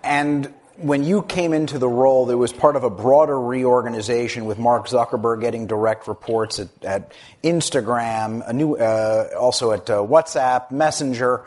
And 0.02 0.52
when 0.76 1.04
you 1.04 1.22
came 1.22 1.52
into 1.52 1.78
the 1.78 1.88
role, 1.88 2.26
there 2.26 2.36
was 2.36 2.52
part 2.52 2.76
of 2.76 2.84
a 2.84 2.90
broader 2.90 3.40
reorganization 3.40 4.44
with 4.44 4.58
Mark 4.58 4.88
Zuckerberg 4.88 5.40
getting 5.40 5.66
direct 5.66 6.08
reports 6.08 6.58
at, 6.58 6.68
at 6.84 7.12
Instagram, 7.42 8.46
a 8.48 8.52
new, 8.52 8.76
uh, 8.76 9.28
also 9.38 9.72
at 9.72 9.88
uh, 9.88 9.98
WhatsApp, 9.98 10.70
Messenger 10.70 11.44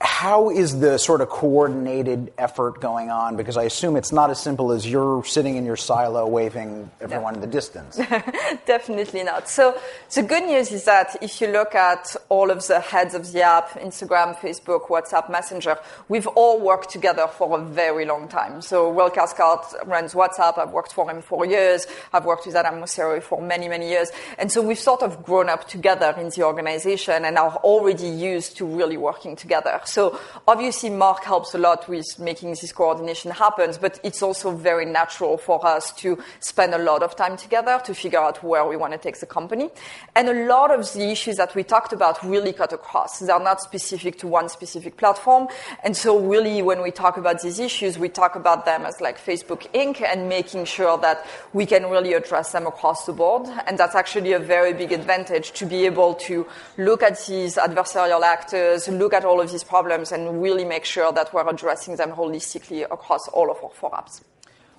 how 0.00 0.50
is 0.50 0.80
the 0.80 0.98
sort 0.98 1.22
of 1.22 1.30
coordinated 1.30 2.30
effort 2.36 2.80
going 2.80 3.10
on? 3.10 3.36
Because 3.36 3.56
I 3.56 3.62
assume 3.62 3.96
it's 3.96 4.12
not 4.12 4.28
as 4.28 4.38
simple 4.38 4.72
as 4.72 4.86
you're 4.86 5.24
sitting 5.24 5.56
in 5.56 5.64
your 5.64 5.76
silo 5.76 6.26
waving 6.26 6.90
everyone 7.00 7.32
no. 7.32 7.36
in 7.36 7.40
the 7.40 7.46
distance. 7.46 7.96
Definitely 8.66 9.22
not. 9.22 9.48
So 9.48 9.78
the 10.14 10.22
good 10.22 10.44
news 10.44 10.70
is 10.70 10.84
that 10.84 11.16
if 11.22 11.40
you 11.40 11.48
look 11.48 11.74
at 11.74 12.14
all 12.28 12.50
of 12.50 12.66
the 12.66 12.80
heads 12.80 13.14
of 13.14 13.32
the 13.32 13.40
app, 13.42 13.70
Instagram, 13.70 14.36
Facebook, 14.36 14.88
WhatsApp, 14.88 15.30
Messenger, 15.30 15.78
we've 16.08 16.26
all 16.26 16.60
worked 16.60 16.90
together 16.90 17.26
for 17.26 17.58
a 17.58 17.64
very 17.64 18.04
long 18.04 18.28
time. 18.28 18.60
So 18.60 18.90
Will 18.90 19.08
Cathcart 19.08 19.64
runs 19.86 20.12
WhatsApp. 20.12 20.58
I've 20.58 20.72
worked 20.72 20.92
for 20.92 21.10
him 21.10 21.22
for 21.22 21.46
years. 21.46 21.86
I've 22.12 22.26
worked 22.26 22.44
with 22.44 22.54
Adam 22.54 22.82
Mosseri 22.82 23.22
for 23.22 23.40
many, 23.40 23.66
many 23.66 23.88
years. 23.88 24.10
And 24.38 24.52
so 24.52 24.60
we've 24.60 24.78
sort 24.78 25.02
of 25.02 25.22
grown 25.24 25.48
up 25.48 25.66
together 25.68 26.14
in 26.18 26.28
the 26.28 26.42
organization 26.42 27.24
and 27.24 27.38
are 27.38 27.56
already 27.56 28.08
used 28.08 28.58
to 28.58 28.66
really 28.66 28.98
working 28.98 29.36
together. 29.36 29.80
So 29.96 30.20
obviously 30.46 30.90
Mark 30.90 31.24
helps 31.24 31.54
a 31.54 31.58
lot 31.58 31.88
with 31.88 32.18
making 32.18 32.50
this 32.50 32.70
coordination 32.70 33.30
happen, 33.30 33.72
but 33.80 33.98
it's 34.04 34.20
also 34.20 34.50
very 34.50 34.84
natural 34.84 35.38
for 35.38 35.66
us 35.66 35.90
to 35.92 36.22
spend 36.40 36.74
a 36.74 36.78
lot 36.78 37.02
of 37.02 37.16
time 37.16 37.38
together 37.38 37.80
to 37.82 37.94
figure 37.94 38.18
out 38.18 38.44
where 38.44 38.66
we 38.66 38.76
want 38.76 38.92
to 38.92 38.98
take 38.98 39.18
the 39.18 39.24
company. 39.24 39.70
And 40.14 40.28
a 40.28 40.46
lot 40.46 40.70
of 40.70 40.92
the 40.92 41.10
issues 41.10 41.36
that 41.36 41.54
we 41.54 41.62
talked 41.62 41.94
about 41.94 42.22
really 42.22 42.52
cut 42.52 42.74
across. 42.74 43.20
They're 43.20 43.40
not 43.40 43.62
specific 43.62 44.18
to 44.18 44.28
one 44.28 44.50
specific 44.50 44.98
platform. 44.98 45.48
And 45.82 45.96
so 45.96 46.20
really 46.20 46.60
when 46.60 46.82
we 46.82 46.90
talk 46.90 47.16
about 47.16 47.40
these 47.40 47.58
issues, 47.58 47.98
we 47.98 48.10
talk 48.10 48.36
about 48.36 48.66
them 48.66 48.84
as 48.84 49.00
like 49.00 49.18
Facebook 49.18 49.66
Inc. 49.72 50.02
and 50.02 50.28
making 50.28 50.66
sure 50.66 50.98
that 50.98 51.24
we 51.54 51.64
can 51.64 51.88
really 51.88 52.12
address 52.12 52.52
them 52.52 52.66
across 52.66 53.06
the 53.06 53.14
board. 53.14 53.48
And 53.66 53.78
that's 53.78 53.94
actually 53.94 54.34
a 54.34 54.38
very 54.38 54.74
big 54.74 54.92
advantage 54.92 55.52
to 55.52 55.64
be 55.64 55.86
able 55.86 56.12
to 56.26 56.46
look 56.76 57.02
at 57.02 57.18
these 57.26 57.56
adversarial 57.56 58.20
actors, 58.20 58.88
look 58.88 59.14
at 59.14 59.24
all 59.24 59.40
of 59.40 59.50
these 59.50 59.64
problems 59.64 59.75
problems 59.76 60.10
and 60.10 60.42
really 60.42 60.64
make 60.64 60.86
sure 60.86 61.12
that 61.12 61.34
we're 61.34 61.46
addressing 61.46 61.96
them 61.96 62.10
holistically 62.12 62.84
across 62.84 63.28
all 63.28 63.50
of 63.50 63.58
our 63.62 63.70
four 63.70 63.90
apps. 63.90 64.22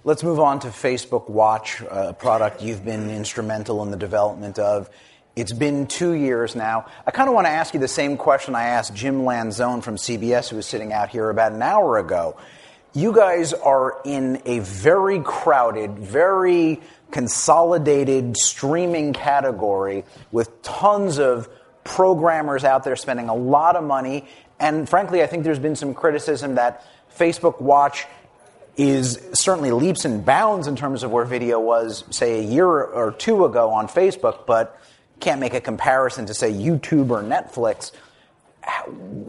Let's 0.04 0.24
move 0.24 0.40
on 0.40 0.60
to 0.62 0.70
Facebook 0.70 1.30
Watch, 1.30 1.82
a 1.82 2.14
product 2.14 2.64
you've 2.64 2.84
been 2.84 3.12
instrumental 3.12 3.84
in 3.84 3.92
the 3.92 3.98
development 3.98 4.58
of. 4.58 4.90
It's 5.36 5.54
been 5.54 5.86
two 5.86 6.14
years 6.14 6.56
now. 6.56 6.88
I 7.06 7.12
kind 7.12 7.30
of 7.30 7.36
want 7.36 7.46
to 7.46 7.52
ask 7.52 7.76
you 7.76 7.80
the 7.80 7.88
same 7.88 8.18
question 8.18 8.56
I 8.56 8.70
asked 8.70 8.96
Jim 8.96 9.22
Lanzone 9.22 9.84
from 9.84 9.98
CBS, 9.98 10.50
who 10.50 10.56
was 10.56 10.66
sitting 10.66 10.94
out 10.94 11.10
here 11.10 11.30
about 11.30 11.52
an 11.52 11.62
hour 11.62 12.00
ago. 12.00 12.36
You 12.94 13.14
guys 13.14 13.54
are 13.54 14.02
in 14.04 14.42
a 14.46 14.60
very 14.60 15.20
crowded, 15.22 16.00
very 16.00 16.82
consolidated 17.12 18.36
streaming 18.36 19.14
category 19.14 20.06
with 20.32 20.64
tons 20.64 21.20
of 21.20 21.48
programmers 21.84 22.64
out 22.64 22.84
there 22.84 22.96
spending 22.96 23.30
a 23.30 23.36
lot 23.36 23.76
of 23.76 23.84
money 23.84 24.28
and 24.60 24.88
frankly, 24.88 25.22
I 25.22 25.28
think 25.28 25.44
there's 25.44 25.60
been 25.60 25.76
some 25.76 25.94
criticism 25.94 26.56
that 26.56 26.86
Facebook 27.16 27.62
Watch 27.62 28.06
is 28.76 29.20
certainly 29.34 29.72
leaps 29.72 30.06
and 30.06 30.24
bounds 30.24 30.68
in 30.68 30.76
terms 30.76 31.04
of 31.04 31.12
where 31.12 31.26
video 31.26 31.60
was, 31.60 32.04
say, 32.12 32.40
a 32.40 32.44
year 32.44 32.68
or 32.68 33.12
two 33.12 33.46
ago 33.46 33.72
on 33.72 33.88
Facebook, 33.88 34.46
but 34.46 34.80
can't 35.20 35.40
make 35.40 35.56
a 35.56 35.62
comparison 35.62 36.28
to, 36.28 36.34
say, 36.34 36.52
YouTube 36.52 37.10
or 37.10 37.24
Netflix. 37.24 37.92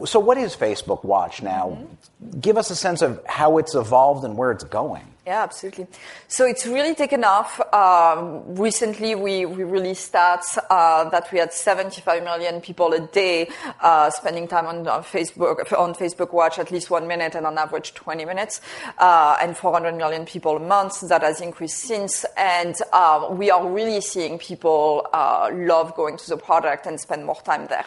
So, 0.05 0.19
what 0.19 0.37
is 0.37 0.55
Facebook 0.55 1.03
Watch 1.03 1.41
now? 1.41 1.69
Mm-hmm. 1.69 2.39
Give 2.39 2.57
us 2.57 2.69
a 2.69 2.75
sense 2.75 3.01
of 3.01 3.23
how 3.25 3.57
it's 3.57 3.73
evolved 3.73 4.23
and 4.23 4.37
where 4.37 4.51
it's 4.51 4.65
going. 4.65 5.07
Yeah, 5.29 5.43
absolutely. 5.43 5.85
So 6.27 6.47
it's 6.47 6.65
really 6.65 6.95
taken 6.95 7.23
off. 7.23 7.61
Um, 7.71 8.55
recently, 8.55 9.13
we, 9.13 9.45
we 9.45 9.63
released 9.63 10.11
stats 10.11 10.57
uh, 10.71 11.07
that 11.11 11.31
we 11.31 11.37
had 11.37 11.53
75 11.53 12.23
million 12.23 12.61
people 12.61 12.93
a 12.93 12.99
day 12.99 13.47
uh, 13.79 14.09
spending 14.09 14.47
time 14.47 14.65
on, 14.65 14.87
on, 14.87 15.03
Facebook 15.03 15.71
on 15.77 15.93
Facebook 15.93 16.33
Watch 16.33 16.57
at 16.57 16.71
least 16.71 16.89
one 16.89 17.07
minute 17.07 17.35
and 17.35 17.45
on 17.45 17.59
average 17.59 17.93
20 17.93 18.25
minutes, 18.25 18.59
uh, 18.97 19.37
and 19.39 19.55
400 19.55 19.93
million 19.93 20.25
people 20.25 20.57
a 20.57 20.59
month. 20.59 21.01
That 21.01 21.21
has 21.21 21.41
increased 21.41 21.77
since, 21.77 22.25
and 22.35 22.73
um, 22.91 23.37
we 23.37 23.51
are 23.51 23.69
really 23.69 24.01
seeing 24.01 24.39
people 24.39 25.05
uh, 25.13 25.51
love 25.53 25.93
going 25.93 26.17
to 26.17 26.27
the 26.27 26.37
product 26.37 26.87
and 26.87 26.99
spend 26.99 27.23
more 27.27 27.39
time 27.43 27.67
there. 27.67 27.85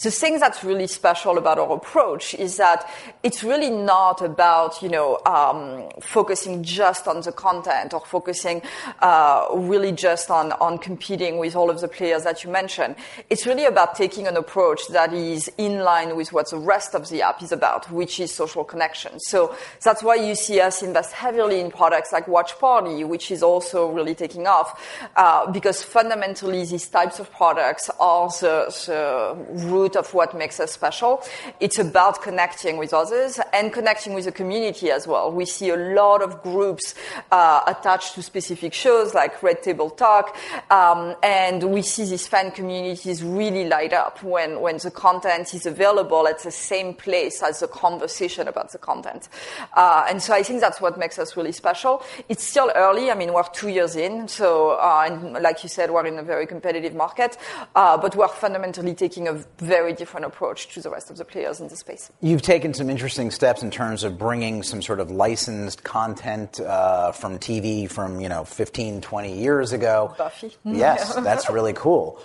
The 0.00 0.12
thing 0.12 0.38
that's 0.38 0.62
really 0.62 0.86
special 0.86 1.38
about 1.38 1.58
our 1.58 1.72
approach 1.72 2.34
is 2.34 2.56
that 2.58 2.88
it's 3.24 3.42
really 3.42 3.70
not 3.70 4.22
about 4.22 4.80
you 4.80 4.90
know 4.90 5.18
um, 5.26 5.88
focusing 6.00 6.62
just 6.62 6.83
just 6.84 7.08
on 7.08 7.22
the 7.22 7.32
content 7.32 7.94
or 7.94 8.00
focusing 8.00 8.60
uh, 9.00 9.46
really 9.54 9.90
just 9.90 10.30
on, 10.30 10.52
on 10.66 10.76
competing 10.76 11.38
with 11.38 11.56
all 11.56 11.70
of 11.70 11.80
the 11.80 11.88
players 11.88 12.24
that 12.24 12.44
you 12.44 12.50
mentioned. 12.50 12.94
It's 13.30 13.46
really 13.46 13.64
about 13.64 13.94
taking 13.94 14.26
an 14.26 14.36
approach 14.36 14.80
that 14.88 15.14
is 15.14 15.50
in 15.56 15.78
line 15.78 16.14
with 16.14 16.30
what 16.34 16.50
the 16.50 16.58
rest 16.58 16.94
of 16.94 17.08
the 17.08 17.22
app 17.22 17.42
is 17.42 17.52
about, 17.52 17.90
which 17.90 18.20
is 18.20 18.34
social 18.34 18.64
connection. 18.64 19.12
So 19.18 19.56
that's 19.82 20.02
why 20.02 20.16
you 20.16 20.34
see 20.34 20.60
us 20.60 20.82
invest 20.82 21.12
heavily 21.12 21.58
in 21.58 21.70
products 21.70 22.12
like 22.12 22.28
Watch 22.28 22.52
Party, 22.58 23.02
which 23.02 23.30
is 23.30 23.42
also 23.42 23.90
really 23.90 24.14
taking 24.14 24.46
off, 24.46 24.68
uh, 25.16 25.50
because 25.50 25.82
fundamentally 25.82 26.66
these 26.66 26.86
types 26.86 27.18
of 27.18 27.32
products 27.32 27.90
are 27.98 28.28
the, 28.40 28.56
the 28.86 29.66
root 29.72 29.96
of 29.96 30.12
what 30.12 30.36
makes 30.36 30.60
us 30.60 30.70
special. 30.70 31.22
It's 31.60 31.78
about 31.78 32.20
connecting 32.20 32.76
with 32.76 32.92
others 32.92 33.40
and 33.54 33.72
connecting 33.72 34.12
with 34.12 34.26
the 34.26 34.32
community 34.32 34.90
as 34.90 35.06
well. 35.06 35.32
We 35.32 35.46
see 35.46 35.70
a 35.70 35.76
lot 35.76 36.20
of 36.20 36.42
groups 36.42 36.73
groups 36.74 36.94
uh, 37.30 37.62
attached 37.66 38.14
to 38.14 38.22
specific 38.22 38.74
shows 38.74 39.14
like 39.14 39.42
Red 39.42 39.62
Table 39.62 39.90
Talk. 39.90 40.36
Um, 40.70 41.14
and 41.22 41.62
we 41.62 41.82
see 41.82 42.04
these 42.04 42.26
fan 42.26 42.50
communities 42.50 43.22
really 43.22 43.68
light 43.68 43.92
up 43.92 44.22
when, 44.22 44.60
when 44.60 44.78
the 44.78 44.90
content 44.90 45.54
is 45.54 45.66
available 45.66 46.26
at 46.26 46.40
the 46.40 46.50
same 46.50 46.94
place 46.94 47.42
as 47.42 47.60
the 47.60 47.68
conversation 47.68 48.48
about 48.48 48.72
the 48.72 48.78
content. 48.78 49.28
Uh, 49.74 50.04
and 50.08 50.20
so 50.20 50.34
I 50.34 50.42
think 50.42 50.60
that's 50.60 50.80
what 50.80 50.98
makes 50.98 51.18
us 51.18 51.36
really 51.36 51.52
special. 51.52 52.02
It's 52.28 52.42
still 52.42 52.72
early. 52.74 53.10
I 53.10 53.14
mean, 53.14 53.32
we're 53.32 53.44
two 53.52 53.68
years 53.68 53.94
in. 53.94 54.26
So, 54.26 54.70
uh, 54.70 55.06
and 55.06 55.32
like 55.34 55.62
you 55.62 55.68
said, 55.68 55.90
we're 55.90 56.06
in 56.06 56.18
a 56.18 56.22
very 56.22 56.46
competitive 56.46 56.94
market, 56.94 57.36
uh, 57.76 57.96
but 57.96 58.16
we're 58.16 58.28
fundamentally 58.28 58.94
taking 58.94 59.28
a 59.28 59.34
very 59.58 59.92
different 59.92 60.26
approach 60.26 60.68
to 60.74 60.80
the 60.80 60.90
rest 60.90 61.10
of 61.10 61.18
the 61.18 61.24
players 61.24 61.60
in 61.60 61.68
the 61.68 61.76
space. 61.76 62.10
You've 62.20 62.42
taken 62.42 62.74
some 62.74 62.90
interesting 62.90 63.30
steps 63.30 63.62
in 63.62 63.70
terms 63.70 64.02
of 64.02 64.18
bringing 64.18 64.62
some 64.62 64.82
sort 64.82 64.98
of 64.98 65.10
licensed 65.10 65.84
content 65.84 66.53
uh, 66.60 67.12
from 67.12 67.38
TV 67.38 67.90
from, 67.90 68.20
you 68.20 68.28
know, 68.28 68.44
15, 68.44 69.00
20 69.00 69.38
years 69.38 69.72
ago. 69.72 70.14
Buffy. 70.16 70.54
Yes, 70.64 71.14
that's 71.14 71.50
really 71.50 71.72
cool. 71.72 72.20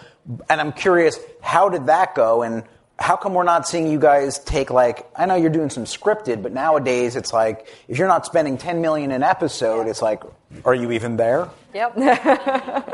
And 0.50 0.62
I'm 0.62 0.72
curious, 0.72 1.20
how 1.42 1.70
did 1.70 1.88
that 1.88 2.16
go? 2.16 2.44
And 2.44 2.64
how 3.00 3.16
come 3.16 3.34
we're 3.34 3.44
not 3.44 3.68
seeing 3.68 3.88
you 3.88 4.00
guys 4.00 4.40
take 4.40 4.70
like 4.70 5.10
I 5.16 5.26
know 5.26 5.36
you're 5.36 5.50
doing 5.50 5.70
some 5.70 5.86
scripted, 5.86 6.44
but 6.44 6.52
nowadays 6.52 7.16
it's 7.16 7.32
like 7.32 7.68
if 7.88 7.98
you're 7.98 8.10
not 8.10 8.26
spending 8.26 8.58
10 8.58 8.82
million 8.82 9.12
an 9.12 9.24
episode, 9.24 9.88
it's 9.88 10.02
like 10.02 10.22
are 10.66 10.76
you 10.76 10.92
even 10.92 11.16
there? 11.16 11.50
Yep. 11.74 11.98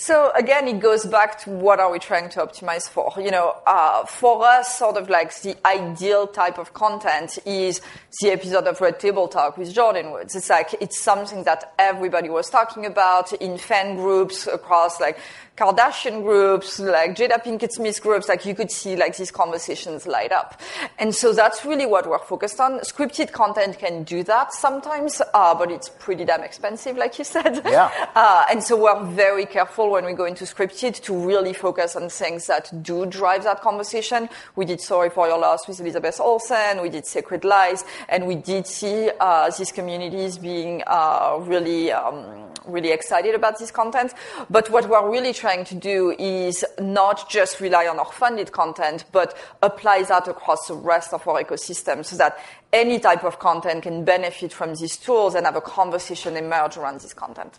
So 0.00 0.30
again, 0.36 0.68
it 0.68 0.78
goes 0.78 1.04
back 1.04 1.40
to 1.40 1.50
what 1.50 1.80
are 1.80 1.90
we 1.90 1.98
trying 1.98 2.28
to 2.28 2.38
optimize 2.38 2.88
for? 2.88 3.12
You 3.20 3.32
know, 3.32 3.56
uh, 3.66 4.06
for 4.06 4.46
us, 4.46 4.78
sort 4.78 4.96
of 4.96 5.10
like 5.10 5.34
the 5.42 5.56
ideal 5.66 6.28
type 6.28 6.56
of 6.56 6.72
content 6.72 7.36
is 7.44 7.80
the 8.20 8.30
episode 8.30 8.68
of 8.68 8.80
Red 8.80 9.00
Table 9.00 9.26
Talk 9.26 9.58
with 9.58 9.74
Jordyn 9.74 10.12
Woods. 10.12 10.36
It's 10.36 10.50
like 10.50 10.72
it's 10.80 11.00
something 11.00 11.42
that 11.42 11.74
everybody 11.80 12.28
was 12.30 12.48
talking 12.48 12.86
about 12.86 13.32
in 13.32 13.58
fan 13.58 13.96
groups 13.96 14.46
across 14.46 15.00
like 15.00 15.18
Kardashian 15.58 16.22
groups, 16.22 16.78
like 16.78 17.16
Jada 17.16 17.42
Pinkett 17.42 17.72
Smith 17.72 18.00
groups, 18.00 18.28
like 18.28 18.46
you 18.46 18.54
could 18.54 18.70
see 18.70 18.94
like 18.94 19.16
these 19.16 19.32
conversations 19.32 20.06
light 20.06 20.30
up. 20.30 20.60
And 21.00 21.12
so 21.12 21.32
that's 21.32 21.64
really 21.64 21.84
what 21.84 22.08
we're 22.08 22.20
focused 22.20 22.60
on. 22.60 22.78
Scripted 22.80 23.32
content 23.32 23.76
can 23.76 24.04
do 24.04 24.22
that 24.22 24.52
sometimes, 24.52 25.20
uh, 25.34 25.56
but 25.56 25.72
it's 25.72 25.88
pretty 25.88 26.24
damn 26.24 26.44
expensive, 26.44 26.96
like 26.96 27.18
you 27.18 27.24
said. 27.24 27.62
Yeah. 27.68 27.90
Uh, 28.18 28.44
and 28.50 28.62
so 28.62 28.76
we're 28.76 29.04
very 29.12 29.46
careful 29.46 29.90
when 29.90 30.04
we 30.04 30.12
go 30.12 30.24
into 30.24 30.44
scripted 30.44 31.00
to 31.02 31.14
really 31.14 31.52
focus 31.52 31.94
on 31.94 32.08
things 32.08 32.46
that 32.46 32.70
do 32.82 33.06
drive 33.06 33.44
that 33.44 33.60
conversation. 33.60 34.28
We 34.56 34.64
did 34.64 34.80
Sorry 34.80 35.08
for 35.10 35.28
Your 35.28 35.38
Loss 35.38 35.68
with 35.68 35.78
Elizabeth 35.80 36.18
Olsen. 36.18 36.82
We 36.82 36.88
did 36.88 37.06
Sacred 37.06 37.44
Lies. 37.44 37.84
And 38.08 38.26
we 38.26 38.34
did 38.34 38.66
see 38.66 39.10
uh, 39.20 39.50
these 39.56 39.70
communities 39.70 40.38
being 40.38 40.82
uh, 40.86 41.38
really, 41.42 41.92
um, 41.92 42.48
really 42.68 42.90
excited 42.90 43.34
about 43.34 43.58
this 43.58 43.70
content. 43.70 44.14
But 44.50 44.70
what 44.70 44.88
we're 44.88 45.10
really 45.10 45.32
trying 45.32 45.64
to 45.66 45.74
do 45.74 46.14
is 46.18 46.64
not 46.78 47.28
just 47.28 47.60
rely 47.60 47.86
on 47.86 47.98
our 47.98 48.12
funded 48.12 48.52
content, 48.52 49.04
but 49.12 49.36
apply 49.62 50.04
that 50.04 50.28
across 50.28 50.68
the 50.68 50.74
rest 50.74 51.12
of 51.12 51.26
our 51.26 51.42
ecosystem 51.42 52.04
so 52.04 52.16
that 52.16 52.38
any 52.72 52.98
type 52.98 53.24
of 53.24 53.38
content 53.38 53.82
can 53.82 54.04
benefit 54.04 54.52
from 54.52 54.74
these 54.74 54.96
tools 54.96 55.34
and 55.34 55.46
have 55.46 55.56
a 55.56 55.60
conversation 55.60 56.36
emerge 56.36 56.76
around 56.76 57.00
this 57.00 57.14
content. 57.14 57.58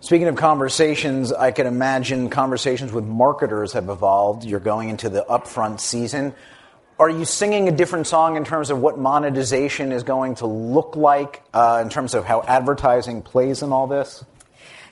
Speaking 0.00 0.28
of 0.28 0.36
conversations, 0.36 1.32
I 1.32 1.50
can 1.50 1.66
imagine 1.66 2.30
conversations 2.30 2.92
with 2.92 3.04
marketers 3.04 3.72
have 3.72 3.88
evolved. 3.88 4.44
You're 4.44 4.60
going 4.60 4.90
into 4.90 5.08
the 5.08 5.24
upfront 5.28 5.80
season. 5.80 6.34
Are 7.00 7.10
you 7.10 7.24
singing 7.24 7.68
a 7.68 7.72
different 7.72 8.08
song 8.08 8.36
in 8.36 8.44
terms 8.44 8.70
of 8.70 8.80
what 8.80 8.98
monetization 8.98 9.92
is 9.92 10.02
going 10.02 10.36
to 10.36 10.46
look 10.46 10.96
like, 10.96 11.42
uh, 11.54 11.80
in 11.82 11.90
terms 11.90 12.14
of 12.14 12.24
how 12.24 12.42
advertising 12.42 13.22
plays 13.22 13.62
in 13.62 13.72
all 13.72 13.86
this? 13.86 14.24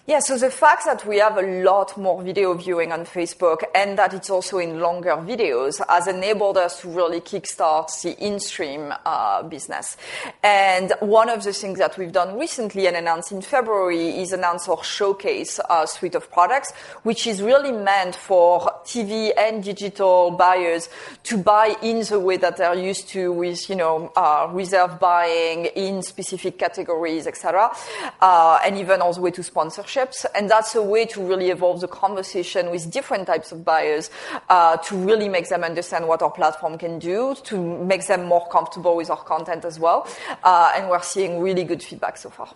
Yeah, 0.08 0.20
so 0.20 0.38
the 0.38 0.52
fact 0.52 0.84
that 0.84 1.04
we 1.04 1.18
have 1.18 1.36
a 1.36 1.64
lot 1.64 1.98
more 1.98 2.22
video 2.22 2.54
viewing 2.54 2.92
on 2.92 3.06
Facebook 3.06 3.64
and 3.74 3.98
that 3.98 4.14
it's 4.14 4.30
also 4.30 4.58
in 4.58 4.78
longer 4.78 5.16
videos 5.16 5.84
has 5.88 6.06
enabled 6.06 6.56
us 6.56 6.80
to 6.82 6.88
really 6.88 7.20
kickstart 7.20 7.88
the 8.02 8.16
in-stream 8.24 8.94
uh, 9.04 9.42
business. 9.42 9.96
And 10.44 10.92
one 11.00 11.28
of 11.28 11.42
the 11.42 11.52
things 11.52 11.80
that 11.80 11.98
we've 11.98 12.12
done 12.12 12.38
recently 12.38 12.86
and 12.86 12.96
announced 12.96 13.32
in 13.32 13.42
February 13.42 14.20
is 14.20 14.32
announce 14.32 14.68
our 14.68 14.84
showcase 14.84 15.58
uh, 15.68 15.86
suite 15.86 16.14
of 16.14 16.30
products, 16.30 16.72
which 17.02 17.26
is 17.26 17.42
really 17.42 17.72
meant 17.72 18.14
for 18.14 18.60
TV 18.84 19.32
and 19.36 19.64
digital 19.64 20.30
buyers 20.30 20.88
to 21.24 21.36
buy 21.36 21.74
in 21.82 22.04
the 22.04 22.20
way 22.20 22.36
that 22.36 22.58
they're 22.58 22.78
used 22.78 23.08
to 23.08 23.32
with, 23.32 23.68
you 23.68 23.74
know, 23.74 24.12
uh, 24.14 24.48
reserve 24.52 25.00
buying 25.00 25.64
in 25.74 26.00
specific 26.00 26.60
categories, 26.60 27.26
etc., 27.26 27.72
uh, 28.20 28.60
and 28.64 28.78
even 28.78 29.00
all 29.00 29.12
the 29.12 29.20
way 29.20 29.32
to 29.32 29.42
sponsorship 29.42 29.95
partnerships, 29.96 30.26
and 30.34 30.50
that's 30.50 30.74
a 30.74 30.82
way 30.82 31.06
to 31.06 31.26
really 31.26 31.50
evolve 31.50 31.80
the 31.80 31.88
conversation 31.88 32.70
with 32.70 32.90
different 32.90 33.26
types 33.26 33.52
of 33.52 33.64
buyers 33.64 34.10
uh, 34.48 34.76
to 34.78 34.96
really 34.96 35.28
make 35.28 35.48
them 35.48 35.64
understand 35.64 36.06
what 36.06 36.22
our 36.22 36.30
platform 36.30 36.78
can 36.78 36.98
do, 36.98 37.34
to 37.44 37.84
make 37.84 38.06
them 38.06 38.24
more 38.24 38.46
comfortable 38.48 38.96
with 38.96 39.10
our 39.10 39.16
content 39.24 39.64
as 39.64 39.78
well. 39.78 40.06
Uh, 40.44 40.72
and 40.76 40.88
we're 40.88 41.02
seeing 41.02 41.40
really 41.40 41.64
good 41.64 41.82
feedback 41.82 42.16
so 42.16 42.30
far. 42.30 42.48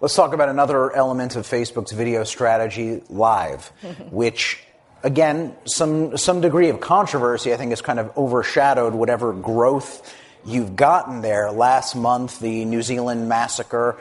Let's 0.00 0.14
talk 0.14 0.34
about 0.34 0.48
another 0.48 0.94
element 0.94 1.36
of 1.36 1.46
Facebook's 1.46 1.92
video 1.92 2.24
strategy, 2.24 3.02
Live, 3.08 3.68
which 4.10 4.62
again, 5.02 5.54
some 5.64 6.16
some 6.16 6.40
degree 6.40 6.68
of 6.68 6.80
controversy, 6.80 7.54
I 7.54 7.56
think, 7.56 7.70
has 7.70 7.80
kind 7.80 7.98
of 7.98 8.16
overshadowed 8.16 8.94
whatever 8.94 9.32
growth 9.32 10.14
you've 10.44 10.76
gotten 10.76 11.22
there. 11.22 11.50
Last 11.50 11.96
month, 11.96 12.40
the 12.40 12.64
New 12.64 12.82
Zealand 12.82 13.28
massacre 13.28 13.96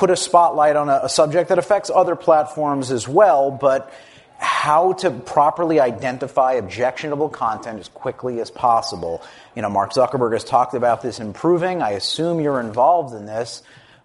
put 0.00 0.08
a 0.08 0.16
spotlight 0.16 0.76
on 0.76 0.88
a, 0.88 1.00
a 1.02 1.08
subject 1.10 1.50
that 1.50 1.58
affects 1.58 1.90
other 1.94 2.16
platforms 2.16 2.90
as 2.90 3.06
well, 3.06 3.50
but 3.50 3.92
how 4.38 4.94
to 4.94 5.10
properly 5.10 5.78
identify 5.78 6.54
objectionable 6.54 7.28
content 7.28 7.78
as 7.78 7.88
quickly 7.88 8.40
as 8.40 8.50
possible. 8.50 9.22
You 9.54 9.60
know, 9.60 9.68
Mark 9.68 9.92
Zuckerberg 9.92 10.32
has 10.32 10.42
talked 10.42 10.72
about 10.72 11.02
this 11.02 11.20
improving. 11.20 11.82
I 11.82 11.90
assume 11.90 12.40
you're 12.40 12.60
involved 12.60 13.14
in 13.14 13.26
this. 13.26 13.62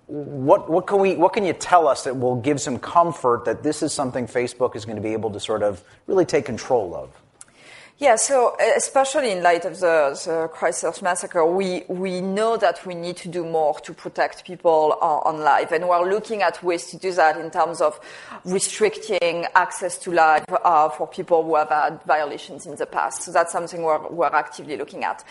What, 0.07 0.69
what, 0.69 0.85
can 0.85 0.99
we, 0.99 1.15
what 1.15 1.31
can 1.31 1.45
you 1.45 1.53
tell 1.53 1.87
us 1.87 2.03
that 2.03 2.17
will 2.17 2.41
give 2.41 2.59
some 2.59 2.77
comfort 2.77 3.45
that 3.45 3.63
this 3.63 3.81
is 3.81 3.93
something 3.93 4.27
Facebook 4.27 4.75
is 4.75 4.83
going 4.83 4.97
to 4.97 5.01
be 5.01 5.13
able 5.13 5.31
to 5.31 5.39
sort 5.39 5.63
of 5.63 5.81
really 6.07 6.25
take 6.25 6.43
control 6.43 6.93
of? 6.93 7.09
Yeah, 7.97 8.17
so 8.17 8.57
especially 8.75 9.31
in 9.31 9.41
light 9.41 9.63
of 9.63 9.79
the, 9.79 10.19
the 10.25 10.49
Christchurch 10.49 11.01
massacre, 11.01 11.45
we, 11.45 11.85
we 11.87 12.19
know 12.19 12.57
that 12.57 12.85
we 12.85 12.93
need 12.93 13.15
to 13.15 13.29
do 13.29 13.45
more 13.45 13.79
to 13.79 13.93
protect 13.93 14.43
people 14.43 14.97
on, 15.01 15.21
on 15.37 15.41
live. 15.45 15.71
And 15.71 15.87
we're 15.87 16.11
looking 16.11 16.41
at 16.41 16.61
ways 16.61 16.87
to 16.87 16.97
do 16.97 17.13
that 17.13 17.39
in 17.39 17.49
terms 17.51 17.79
of 17.79 17.97
restricting 18.43 19.45
access 19.55 19.97
to 19.99 20.11
live 20.11 20.43
uh, 20.49 20.89
for 20.89 21.07
people 21.07 21.41
who 21.45 21.55
have 21.55 21.69
had 21.69 22.03
violations 22.03 22.65
in 22.65 22.75
the 22.75 22.85
past. 22.85 23.21
So 23.21 23.31
that's 23.31 23.53
something 23.53 23.81
we're, 23.81 24.05
we're 24.09 24.25
actively 24.25 24.75
looking 24.75 25.05
at. 25.05 25.23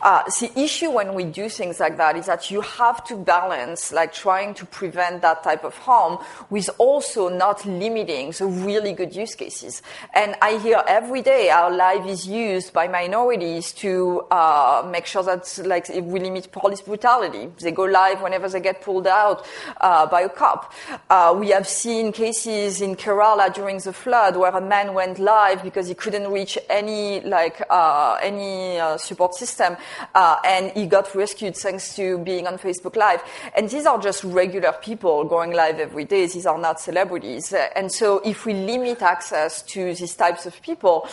Uh, 0.00 0.22
the 0.38 0.52
issue 0.56 0.92
when 0.92 1.14
we 1.14 1.24
do 1.24 1.48
things 1.48 1.80
like 1.80 1.96
that 1.96 2.16
is 2.16 2.26
that 2.26 2.52
you 2.52 2.60
have 2.60 3.02
to 3.06 3.16
balance 3.16 3.92
like 3.92 4.12
trying 4.12 4.54
to 4.54 4.66
prevent 4.66 5.22
that 5.22 5.42
type 5.42 5.64
of 5.64 5.76
harm 5.78 6.18
with 6.50 6.70
also 6.78 7.28
not 7.28 7.66
limiting 7.66 8.30
the 8.30 8.46
really 8.46 8.92
good 8.92 9.12
use 9.12 9.34
cases. 9.34 9.82
And 10.14 10.36
I 10.40 10.58
hear 10.58 10.84
every 10.86 11.20
day 11.20 11.50
our 11.50 11.72
live 11.72 12.11
is 12.12 12.26
used 12.26 12.72
by 12.72 12.86
minorities 12.86 13.72
to 13.72 14.20
uh, 14.30 14.86
make 14.90 15.06
sure 15.06 15.22
that 15.22 15.42
like 15.64 15.88
it 15.90 16.04
we 16.04 16.20
limit 16.20 16.52
police 16.52 16.82
brutality. 16.82 17.50
They 17.58 17.72
go 17.72 17.84
live 17.84 18.22
whenever 18.22 18.48
they 18.48 18.60
get 18.60 18.82
pulled 18.82 19.06
out 19.06 19.44
uh, 19.80 20.06
by 20.06 20.20
a 20.22 20.28
cop. 20.28 20.72
Uh, 21.08 21.34
we 21.36 21.48
have 21.48 21.66
seen 21.66 22.12
cases 22.12 22.80
in 22.80 22.94
Kerala 22.96 23.52
during 23.52 23.78
the 23.78 23.92
flood 23.92 24.36
where 24.36 24.54
a 24.54 24.60
man 24.60 24.94
went 24.94 25.18
live 25.18 25.62
because 25.62 25.88
he 25.88 25.94
couldn't 25.94 26.30
reach 26.30 26.58
any 26.68 27.20
like 27.22 27.62
uh, 27.70 28.18
any 28.22 28.78
uh, 28.78 28.96
support 28.98 29.34
system, 29.34 29.76
uh, 30.14 30.36
and 30.44 30.70
he 30.72 30.86
got 30.86 31.14
rescued 31.14 31.56
thanks 31.56 31.96
to 31.96 32.18
being 32.18 32.46
on 32.46 32.58
Facebook 32.58 32.96
Live. 32.96 33.22
And 33.56 33.68
these 33.68 33.86
are 33.86 33.98
just 33.98 34.22
regular 34.24 34.72
people 34.72 35.24
going 35.24 35.52
live 35.52 35.78
every 35.80 36.04
day. 36.04 36.26
These 36.26 36.46
are 36.46 36.58
not 36.58 36.80
celebrities. 36.80 37.54
And 37.74 37.90
so, 37.90 38.20
if 38.24 38.44
we 38.44 38.52
limit 38.52 39.00
access 39.00 39.62
to 39.62 39.94
these 39.94 40.14
types 40.14 40.44
of 40.46 40.60
people, 40.62 41.08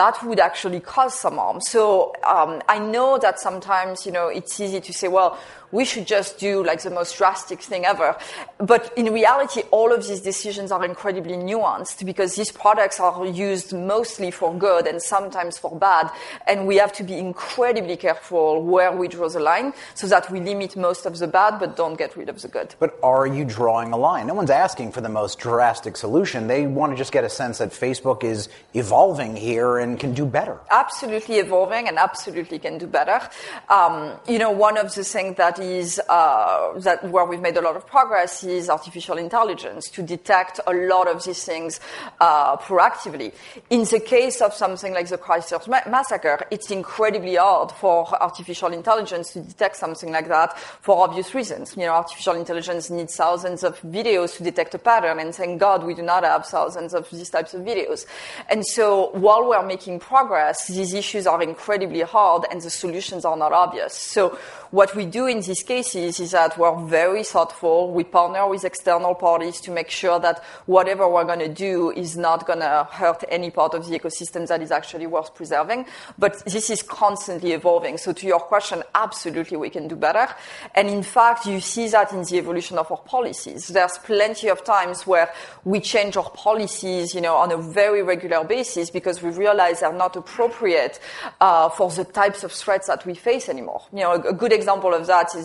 that 0.00 0.22
would 0.24 0.40
actually 0.40 0.80
cause 0.80 1.20
some 1.20 1.36
harm. 1.36 1.60
So 1.60 2.14
um, 2.26 2.62
I 2.70 2.78
know 2.78 3.18
that 3.18 3.38
sometimes, 3.38 4.06
you 4.06 4.12
know, 4.12 4.28
it's 4.28 4.58
easy 4.58 4.80
to 4.80 4.92
say, 4.94 5.08
well, 5.08 5.38
we 5.72 5.84
should 5.84 6.06
just 6.06 6.38
do 6.38 6.64
like 6.64 6.82
the 6.82 6.90
most 6.90 7.16
drastic 7.16 7.60
thing 7.60 7.84
ever. 7.84 8.16
But 8.58 8.92
in 8.96 9.12
reality, 9.12 9.62
all 9.70 9.92
of 9.92 10.06
these 10.06 10.20
decisions 10.20 10.72
are 10.72 10.84
incredibly 10.84 11.34
nuanced 11.34 12.04
because 12.04 12.34
these 12.34 12.50
products 12.50 12.98
are 13.00 13.26
used 13.26 13.72
mostly 13.72 14.30
for 14.30 14.54
good 14.54 14.86
and 14.86 15.00
sometimes 15.00 15.58
for 15.58 15.76
bad. 15.76 16.10
And 16.46 16.66
we 16.66 16.76
have 16.76 16.92
to 16.94 17.04
be 17.04 17.18
incredibly 17.18 17.96
careful 17.96 18.62
where 18.62 18.92
we 18.92 19.08
draw 19.08 19.28
the 19.28 19.40
line 19.40 19.72
so 19.94 20.06
that 20.08 20.30
we 20.30 20.40
limit 20.40 20.76
most 20.76 21.06
of 21.06 21.18
the 21.18 21.26
bad 21.26 21.58
but 21.58 21.76
don't 21.76 21.96
get 21.96 22.16
rid 22.16 22.28
of 22.28 22.40
the 22.42 22.48
good. 22.48 22.74
But 22.78 22.98
are 23.02 23.26
you 23.26 23.44
drawing 23.44 23.92
a 23.92 23.96
line? 23.96 24.26
No 24.26 24.34
one's 24.34 24.50
asking 24.50 24.92
for 24.92 25.00
the 25.00 25.08
most 25.08 25.38
drastic 25.38 25.96
solution. 25.96 26.48
They 26.48 26.66
want 26.66 26.92
to 26.92 26.96
just 26.96 27.12
get 27.12 27.24
a 27.24 27.30
sense 27.30 27.58
that 27.58 27.70
Facebook 27.70 28.24
is 28.24 28.48
evolving 28.74 29.36
here 29.36 29.78
and 29.78 29.98
can 29.98 30.14
do 30.14 30.26
better. 30.26 30.58
Absolutely 30.70 31.36
evolving 31.36 31.88
and 31.88 31.98
absolutely 31.98 32.58
can 32.58 32.78
do 32.78 32.86
better. 32.86 33.20
Um, 33.68 34.12
you 34.26 34.38
know, 34.38 34.50
one 34.50 34.76
of 34.76 34.94
the 34.94 35.04
things 35.04 35.36
that 35.36 35.59
is 35.62 36.00
uh, 36.08 36.78
that 36.78 37.04
where 37.10 37.24
we've 37.24 37.40
made 37.40 37.56
a 37.56 37.60
lot 37.60 37.76
of 37.76 37.86
progress 37.86 38.44
is 38.44 38.68
artificial 38.68 39.18
intelligence 39.18 39.88
to 39.90 40.02
detect 40.02 40.60
a 40.66 40.72
lot 40.72 41.08
of 41.08 41.24
these 41.24 41.44
things 41.44 41.80
uh, 42.20 42.56
proactively. 42.56 43.32
In 43.70 43.84
the 43.84 44.00
case 44.00 44.40
of 44.40 44.54
something 44.54 44.92
like 44.92 45.08
the 45.08 45.18
Christchurch 45.18 45.68
ma- 45.68 45.80
massacre, 45.88 46.46
it's 46.50 46.70
incredibly 46.70 47.36
hard 47.36 47.72
for 47.72 48.06
artificial 48.22 48.72
intelligence 48.72 49.32
to 49.32 49.40
detect 49.40 49.76
something 49.76 50.12
like 50.12 50.28
that 50.28 50.58
for 50.58 51.02
obvious 51.02 51.34
reasons. 51.34 51.76
You 51.76 51.84
know, 51.84 51.92
artificial 51.92 52.34
intelligence 52.34 52.90
needs 52.90 53.16
thousands 53.16 53.64
of 53.64 53.80
videos 53.82 54.36
to 54.36 54.42
detect 54.42 54.74
a 54.74 54.78
pattern, 54.78 55.18
and 55.18 55.34
thank 55.34 55.60
God 55.60 55.84
we 55.84 55.94
do 55.94 56.02
not 56.02 56.24
have 56.24 56.46
thousands 56.46 56.94
of 56.94 57.08
these 57.10 57.30
types 57.30 57.54
of 57.54 57.62
videos. 57.62 58.06
And 58.48 58.66
so 58.66 59.10
while 59.10 59.48
we're 59.48 59.66
making 59.66 60.00
progress, 60.00 60.66
these 60.68 60.94
issues 60.94 61.26
are 61.26 61.42
incredibly 61.42 62.02
hard 62.02 62.44
and 62.50 62.60
the 62.60 62.70
solutions 62.70 63.24
are 63.24 63.36
not 63.36 63.52
obvious. 63.52 63.94
So 63.94 64.38
what 64.70 64.94
we 64.94 65.04
do 65.04 65.26
in 65.26 65.40
the 65.40 65.49
these 65.50 65.64
cases 65.64 66.20
is 66.20 66.30
that 66.30 66.56
we're 66.56 66.86
very 66.86 67.24
thoughtful. 67.24 67.92
We 67.92 68.04
partner 68.04 68.48
with 68.48 68.64
external 68.64 69.16
parties 69.16 69.60
to 69.62 69.72
make 69.72 69.90
sure 69.90 70.20
that 70.20 70.44
whatever 70.66 71.08
we're 71.08 71.24
going 71.24 71.40
to 71.40 71.48
do 71.48 71.90
is 71.90 72.16
not 72.16 72.46
going 72.46 72.60
to 72.60 72.86
hurt 72.88 73.24
any 73.28 73.50
part 73.50 73.74
of 73.74 73.88
the 73.88 73.98
ecosystem 73.98 74.46
that 74.46 74.62
is 74.62 74.70
actually 74.70 75.08
worth 75.08 75.34
preserving. 75.34 75.86
But 76.16 76.44
this 76.44 76.70
is 76.70 76.82
constantly 76.82 77.50
evolving. 77.50 77.98
So 77.98 78.12
to 78.12 78.26
your 78.28 78.38
question, 78.38 78.84
absolutely 78.94 79.56
we 79.56 79.70
can 79.70 79.88
do 79.88 79.96
better. 79.96 80.28
And 80.76 80.88
in 80.88 81.02
fact, 81.02 81.46
you 81.46 81.58
see 81.58 81.88
that 81.88 82.12
in 82.12 82.22
the 82.22 82.38
evolution 82.38 82.78
of 82.78 82.88
our 82.92 82.98
policies. 82.98 83.66
There's 83.66 83.98
plenty 83.98 84.50
of 84.50 84.62
times 84.62 85.04
where 85.04 85.32
we 85.64 85.80
change 85.80 86.16
our 86.16 86.30
policies, 86.30 87.12
you 87.12 87.20
know, 87.20 87.34
on 87.34 87.50
a 87.50 87.56
very 87.56 88.04
regular 88.04 88.44
basis 88.44 88.88
because 88.88 89.20
we 89.20 89.30
realize 89.30 89.80
they're 89.80 89.92
not 89.92 90.14
appropriate 90.14 91.00
uh, 91.40 91.70
for 91.70 91.90
the 91.90 92.04
types 92.04 92.44
of 92.44 92.52
threats 92.52 92.86
that 92.86 93.04
we 93.04 93.14
face 93.14 93.48
anymore. 93.48 93.82
You 93.92 94.00
know, 94.00 94.12
a, 94.12 94.28
a 94.28 94.32
good 94.32 94.52
example 94.52 94.94
of 94.94 95.08
that 95.08 95.34
is 95.34 95.39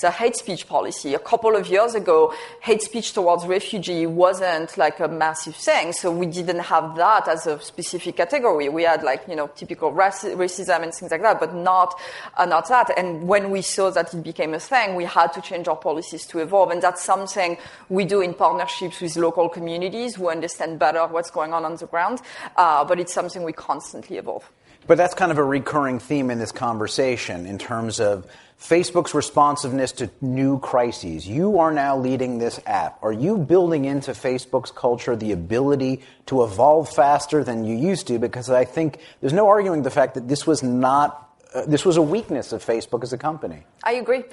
the 0.00 0.10
hate 0.10 0.36
speech 0.36 0.66
policy. 0.66 1.14
A 1.14 1.18
couple 1.18 1.56
of 1.56 1.68
years 1.68 1.94
ago, 1.94 2.34
hate 2.60 2.82
speech 2.82 3.12
towards 3.12 3.46
refugee 3.46 4.06
wasn't 4.06 4.76
like 4.76 5.00
a 5.00 5.08
massive 5.08 5.56
thing, 5.56 5.92
so 5.92 6.10
we 6.10 6.26
didn't 6.26 6.60
have 6.60 6.96
that 6.96 7.28
as 7.28 7.46
a 7.46 7.60
specific 7.60 8.16
category. 8.16 8.68
We 8.68 8.84
had 8.84 9.02
like 9.02 9.22
you 9.28 9.36
know 9.36 9.48
typical 9.48 9.92
racism 9.92 10.82
and 10.82 10.94
things 10.94 11.10
like 11.10 11.22
that, 11.22 11.40
but 11.40 11.54
not 11.54 11.98
uh, 12.36 12.44
not 12.44 12.68
that. 12.68 12.96
And 12.96 13.26
when 13.26 13.50
we 13.50 13.62
saw 13.62 13.90
that 13.90 14.12
it 14.12 14.22
became 14.22 14.54
a 14.54 14.60
thing, 14.60 14.94
we 14.94 15.04
had 15.04 15.32
to 15.34 15.40
change 15.40 15.68
our 15.68 15.76
policies 15.76 16.26
to 16.26 16.38
evolve, 16.40 16.70
and 16.70 16.82
that's 16.82 17.02
something 17.02 17.56
we 17.88 18.04
do 18.04 18.20
in 18.20 18.34
partnerships 18.34 19.00
with 19.00 19.16
local 19.16 19.48
communities 19.48 20.16
who 20.16 20.28
understand 20.28 20.78
better 20.78 21.06
what's 21.06 21.30
going 21.30 21.52
on 21.52 21.64
on 21.64 21.76
the 21.76 21.86
ground. 21.86 22.20
Uh, 22.56 22.84
but 22.84 23.00
it's 23.00 23.12
something 23.12 23.42
we 23.42 23.52
constantly 23.52 24.16
evolve. 24.16 24.50
But 24.88 24.96
that's 24.96 25.12
kind 25.12 25.30
of 25.30 25.36
a 25.36 25.44
recurring 25.44 25.98
theme 25.98 26.30
in 26.30 26.38
this 26.38 26.50
conversation 26.50 27.44
in 27.44 27.58
terms 27.58 28.00
of 28.00 28.26
Facebook's 28.58 29.12
responsiveness 29.12 29.92
to 29.92 30.10
new 30.22 30.58
crises. 30.58 31.28
You 31.28 31.58
are 31.58 31.70
now 31.70 31.98
leading 31.98 32.38
this 32.38 32.58
app. 32.66 32.98
Are 33.02 33.12
you 33.12 33.36
building 33.36 33.84
into 33.84 34.12
Facebook's 34.12 34.70
culture 34.70 35.14
the 35.14 35.32
ability 35.32 36.00
to 36.26 36.42
evolve 36.42 36.88
faster 36.88 37.44
than 37.44 37.66
you 37.66 37.76
used 37.76 38.06
to? 38.06 38.18
Because 38.18 38.48
I 38.48 38.64
think 38.64 38.98
there's 39.20 39.34
no 39.34 39.46
arguing 39.46 39.82
the 39.82 39.90
fact 39.90 40.14
that 40.14 40.26
this 40.26 40.46
was 40.46 40.62
not, 40.62 41.36
uh, 41.54 41.66
this 41.66 41.84
was 41.84 41.98
a 41.98 42.02
weakness 42.02 42.52
of 42.52 42.64
Facebook 42.64 43.02
as 43.02 43.12
a 43.12 43.18
company. 43.18 43.64
I 43.84 43.92
agree. 43.92 44.24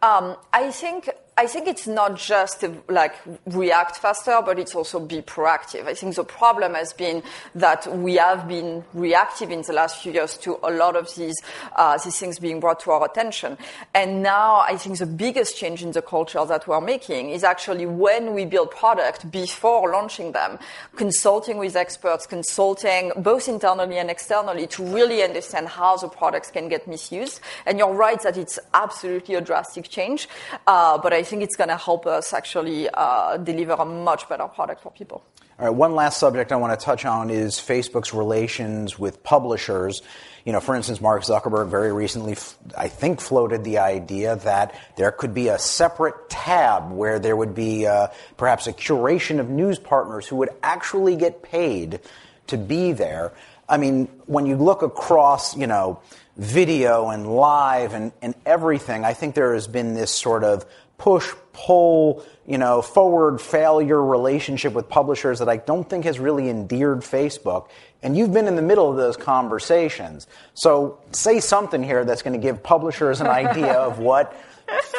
Um, 0.00 0.36
I 0.54 0.70
think 0.70 1.10
I 1.38 1.46
think 1.46 1.68
it's 1.68 1.86
not 1.86 2.16
just 2.16 2.64
like 2.88 3.14
react 3.46 3.98
faster, 3.98 4.40
but 4.44 4.58
it's 4.58 4.74
also 4.74 4.98
be 4.98 5.22
proactive. 5.22 5.86
I 5.86 5.94
think 5.94 6.16
the 6.16 6.24
problem 6.24 6.74
has 6.74 6.92
been 6.92 7.22
that 7.54 7.86
we 7.96 8.16
have 8.16 8.48
been 8.48 8.82
reactive 8.92 9.52
in 9.52 9.62
the 9.62 9.72
last 9.72 10.02
few 10.02 10.10
years 10.10 10.36
to 10.38 10.58
a 10.64 10.72
lot 10.72 10.96
of 10.96 11.14
these 11.14 11.36
uh, 11.76 11.96
these 12.02 12.18
things 12.18 12.40
being 12.40 12.58
brought 12.58 12.80
to 12.80 12.90
our 12.90 13.04
attention. 13.04 13.56
And 13.94 14.20
now 14.20 14.64
I 14.66 14.76
think 14.78 14.98
the 14.98 15.06
biggest 15.06 15.56
change 15.56 15.80
in 15.80 15.92
the 15.92 16.02
culture 16.02 16.44
that 16.44 16.66
we're 16.66 16.80
making 16.80 17.30
is 17.30 17.44
actually 17.44 17.86
when 17.86 18.34
we 18.34 18.44
build 18.44 18.72
product 18.72 19.30
before 19.30 19.92
launching 19.92 20.32
them, 20.32 20.58
consulting 20.96 21.58
with 21.58 21.76
experts, 21.76 22.26
consulting 22.26 23.12
both 23.16 23.48
internally 23.48 23.98
and 23.98 24.10
externally 24.10 24.66
to 24.66 24.82
really 24.82 25.22
understand 25.22 25.68
how 25.68 25.96
the 25.98 26.08
products 26.08 26.50
can 26.50 26.68
get 26.68 26.88
misused. 26.88 27.38
And 27.64 27.78
you're 27.78 27.94
right 27.94 28.20
that 28.22 28.36
it's 28.36 28.58
absolutely 28.74 29.36
a 29.36 29.40
drastic 29.40 29.88
change, 29.88 30.28
uh, 30.66 30.98
but 30.98 31.12
I 31.12 31.27
think 31.28 31.42
it's 31.42 31.56
going 31.56 31.68
to 31.68 31.76
help 31.76 32.06
us 32.06 32.32
actually 32.32 32.88
uh, 32.88 33.36
deliver 33.36 33.72
a 33.72 33.84
much 33.84 34.28
better 34.28 34.48
product 34.48 34.82
for 34.82 34.90
people. 34.90 35.22
All 35.58 35.66
right, 35.66 35.74
one 35.74 35.94
last 35.94 36.18
subject 36.18 36.52
I 36.52 36.56
want 36.56 36.78
to 36.78 36.84
touch 36.84 37.04
on 37.04 37.30
is 37.30 37.56
Facebook's 37.56 38.14
relations 38.14 38.96
with 38.98 39.24
publishers. 39.24 40.02
You 40.44 40.52
know, 40.52 40.60
for 40.60 40.76
instance, 40.76 41.00
Mark 41.00 41.22
Zuckerberg 41.24 41.68
very 41.68 41.92
recently, 41.92 42.36
I 42.76 42.86
think, 42.86 43.20
floated 43.20 43.64
the 43.64 43.78
idea 43.78 44.36
that 44.36 44.74
there 44.96 45.10
could 45.10 45.34
be 45.34 45.48
a 45.48 45.58
separate 45.58 46.30
tab 46.30 46.92
where 46.92 47.18
there 47.18 47.36
would 47.36 47.56
be 47.56 47.86
uh, 47.86 48.06
perhaps 48.36 48.68
a 48.68 48.72
curation 48.72 49.40
of 49.40 49.50
news 49.50 49.80
partners 49.80 50.28
who 50.28 50.36
would 50.36 50.50
actually 50.62 51.16
get 51.16 51.42
paid 51.42 52.00
to 52.46 52.56
be 52.56 52.92
there. 52.92 53.32
I 53.68 53.78
mean, 53.78 54.06
when 54.26 54.46
you 54.46 54.56
look 54.56 54.82
across, 54.82 55.56
you 55.56 55.66
know, 55.66 56.00
video 56.36 57.08
and 57.10 57.26
live 57.26 57.94
and, 57.94 58.12
and 58.22 58.34
everything, 58.46 59.04
I 59.04 59.12
think 59.12 59.34
there 59.34 59.54
has 59.54 59.66
been 59.66 59.94
this 59.94 60.12
sort 60.12 60.44
of 60.44 60.64
push 60.98 61.32
pull, 61.52 62.24
you 62.46 62.58
know, 62.58 62.82
forward 62.82 63.40
failure 63.40 64.04
relationship 64.04 64.72
with 64.72 64.88
publishers 64.88 65.38
that 65.38 65.48
I 65.48 65.56
don't 65.56 65.88
think 65.88 66.04
has 66.04 66.18
really 66.18 66.48
endeared 66.48 67.00
Facebook. 67.00 67.68
And 68.02 68.16
you've 68.16 68.32
been 68.32 68.46
in 68.46 68.56
the 68.56 68.62
middle 68.62 68.90
of 68.90 68.96
those 68.96 69.16
conversations. 69.16 70.26
So 70.54 70.98
say 71.12 71.40
something 71.40 71.82
here 71.82 72.04
that's 72.04 72.22
going 72.22 72.38
to 72.38 72.44
give 72.44 72.62
publishers 72.62 73.20
an 73.20 73.28
idea 73.28 73.72
of 73.72 73.98
what 74.10 74.36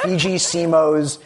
Fidji 0.01 0.35
Simo's 0.35 1.19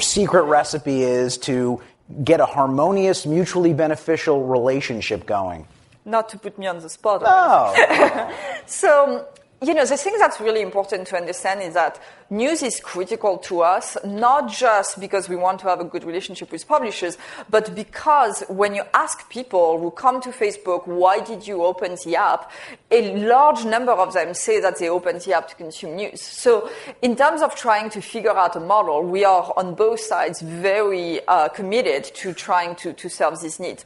secret 0.00 0.44
recipe 0.44 1.02
is 1.02 1.38
to 1.38 1.80
get 2.22 2.40
a 2.40 2.46
harmonious, 2.46 3.26
mutually 3.26 3.72
beneficial 3.72 4.44
relationship 4.44 5.26
going. 5.26 5.66
Not 6.04 6.28
to 6.30 6.38
put 6.38 6.56
me 6.58 6.66
on 6.66 6.78
the 6.78 6.88
spot. 6.88 7.22
No. 7.22 8.30
so 8.66 9.26
you 9.66 9.74
know, 9.74 9.84
the 9.84 9.96
thing 9.96 10.14
that's 10.18 10.40
really 10.40 10.62
important 10.62 11.08
to 11.08 11.16
understand 11.16 11.60
is 11.60 11.74
that 11.74 12.00
news 12.30 12.62
is 12.62 12.78
critical 12.78 13.36
to 13.38 13.62
us, 13.62 13.96
not 14.04 14.48
just 14.48 15.00
because 15.00 15.28
we 15.28 15.34
want 15.34 15.58
to 15.58 15.66
have 15.66 15.80
a 15.80 15.84
good 15.84 16.04
relationship 16.04 16.52
with 16.52 16.66
publishers, 16.68 17.18
but 17.50 17.74
because 17.74 18.44
when 18.48 18.76
you 18.76 18.84
ask 18.94 19.28
people 19.28 19.80
who 19.80 19.90
come 19.90 20.20
to 20.20 20.28
Facebook, 20.30 20.86
why 20.86 21.18
did 21.18 21.48
you 21.48 21.64
open 21.64 21.96
the 22.04 22.14
app? 22.14 22.52
A 22.92 23.16
large 23.26 23.64
number 23.64 23.90
of 23.90 24.12
them 24.14 24.34
say 24.34 24.60
that 24.60 24.78
they 24.78 24.88
opened 24.88 25.22
the 25.22 25.34
app 25.34 25.48
to 25.48 25.56
consume 25.56 25.96
news. 25.96 26.20
So 26.20 26.70
in 27.02 27.16
terms 27.16 27.42
of 27.42 27.56
trying 27.56 27.90
to 27.90 28.00
figure 28.00 28.36
out 28.36 28.54
a 28.54 28.60
model, 28.60 29.02
we 29.02 29.24
are 29.24 29.52
on 29.56 29.74
both 29.74 29.98
sides 29.98 30.40
very 30.42 31.26
uh, 31.26 31.48
committed 31.48 32.04
to 32.04 32.32
trying 32.32 32.76
to, 32.76 32.92
to 32.92 33.08
serve 33.08 33.40
this 33.40 33.58
need. 33.58 33.82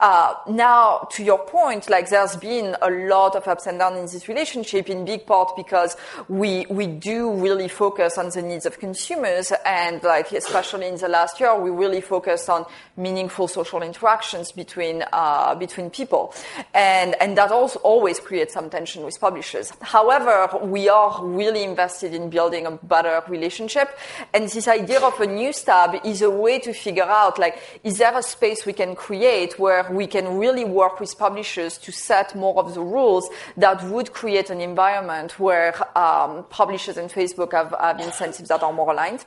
Uh, 0.00 0.34
now, 0.48 1.08
to 1.10 1.22
your 1.22 1.38
point, 1.38 1.90
like 1.90 2.08
there's 2.08 2.36
been 2.36 2.76
a 2.80 2.90
lot 2.90 3.34
of 3.34 3.46
ups 3.46 3.66
and 3.66 3.78
downs 3.78 3.98
in 3.98 4.04
this 4.04 4.28
relationship 4.28 4.88
in 4.88 5.04
big 5.04 5.17
part 5.18 5.56
because 5.56 5.96
we, 6.28 6.66
we 6.68 6.86
do 6.86 7.32
really 7.32 7.68
focus 7.68 8.18
on 8.18 8.30
the 8.30 8.42
needs 8.42 8.66
of 8.66 8.78
consumers. 8.78 9.52
And 9.64 10.02
like 10.02 10.32
especially 10.32 10.86
in 10.86 10.96
the 10.96 11.08
last 11.08 11.40
year 11.40 11.58
we 11.58 11.70
really 11.70 12.00
focused 12.00 12.48
on 12.48 12.66
meaningful 12.96 13.48
social 13.48 13.82
interactions 13.82 14.52
between 14.52 15.04
uh, 15.12 15.54
between 15.54 15.90
people. 15.90 16.34
And 16.74 17.14
and 17.20 17.36
that 17.38 17.50
also 17.50 17.78
always 17.80 18.18
creates 18.20 18.54
some 18.54 18.70
tension 18.70 19.04
with 19.04 19.20
publishers. 19.20 19.72
However 19.80 20.48
we 20.62 20.88
are 20.88 21.24
really 21.24 21.64
invested 21.64 22.14
in 22.14 22.30
building 22.30 22.66
a 22.66 22.72
better 22.72 23.22
relationship. 23.28 23.96
And 24.34 24.48
this 24.48 24.68
idea 24.68 25.00
of 25.00 25.20
a 25.20 25.26
news 25.26 25.62
tab 25.62 25.96
is 26.04 26.22
a 26.22 26.30
way 26.30 26.58
to 26.60 26.72
figure 26.72 27.04
out 27.04 27.38
like 27.38 27.58
is 27.84 27.98
there 27.98 28.16
a 28.16 28.22
space 28.22 28.66
we 28.66 28.72
can 28.72 28.94
create 28.94 29.58
where 29.58 29.90
we 29.90 30.06
can 30.06 30.38
really 30.38 30.64
work 30.64 31.00
with 31.00 31.16
publishers 31.18 31.78
to 31.78 31.92
set 31.92 32.34
more 32.34 32.58
of 32.58 32.74
the 32.74 32.80
rules 32.80 33.28
that 33.56 33.82
would 33.84 34.12
create 34.12 34.50
an 34.50 34.60
environment 34.60 34.97
where 35.38 35.74
um, 35.96 36.44
publishers 36.50 36.96
and 36.96 37.10
Facebook 37.10 37.52
have 37.52 37.68
have, 37.70 37.74
have 37.80 38.00
incentives 38.00 38.48
that 38.48 38.62
are 38.62 38.72
more 38.72 38.90
aligned. 38.90 39.24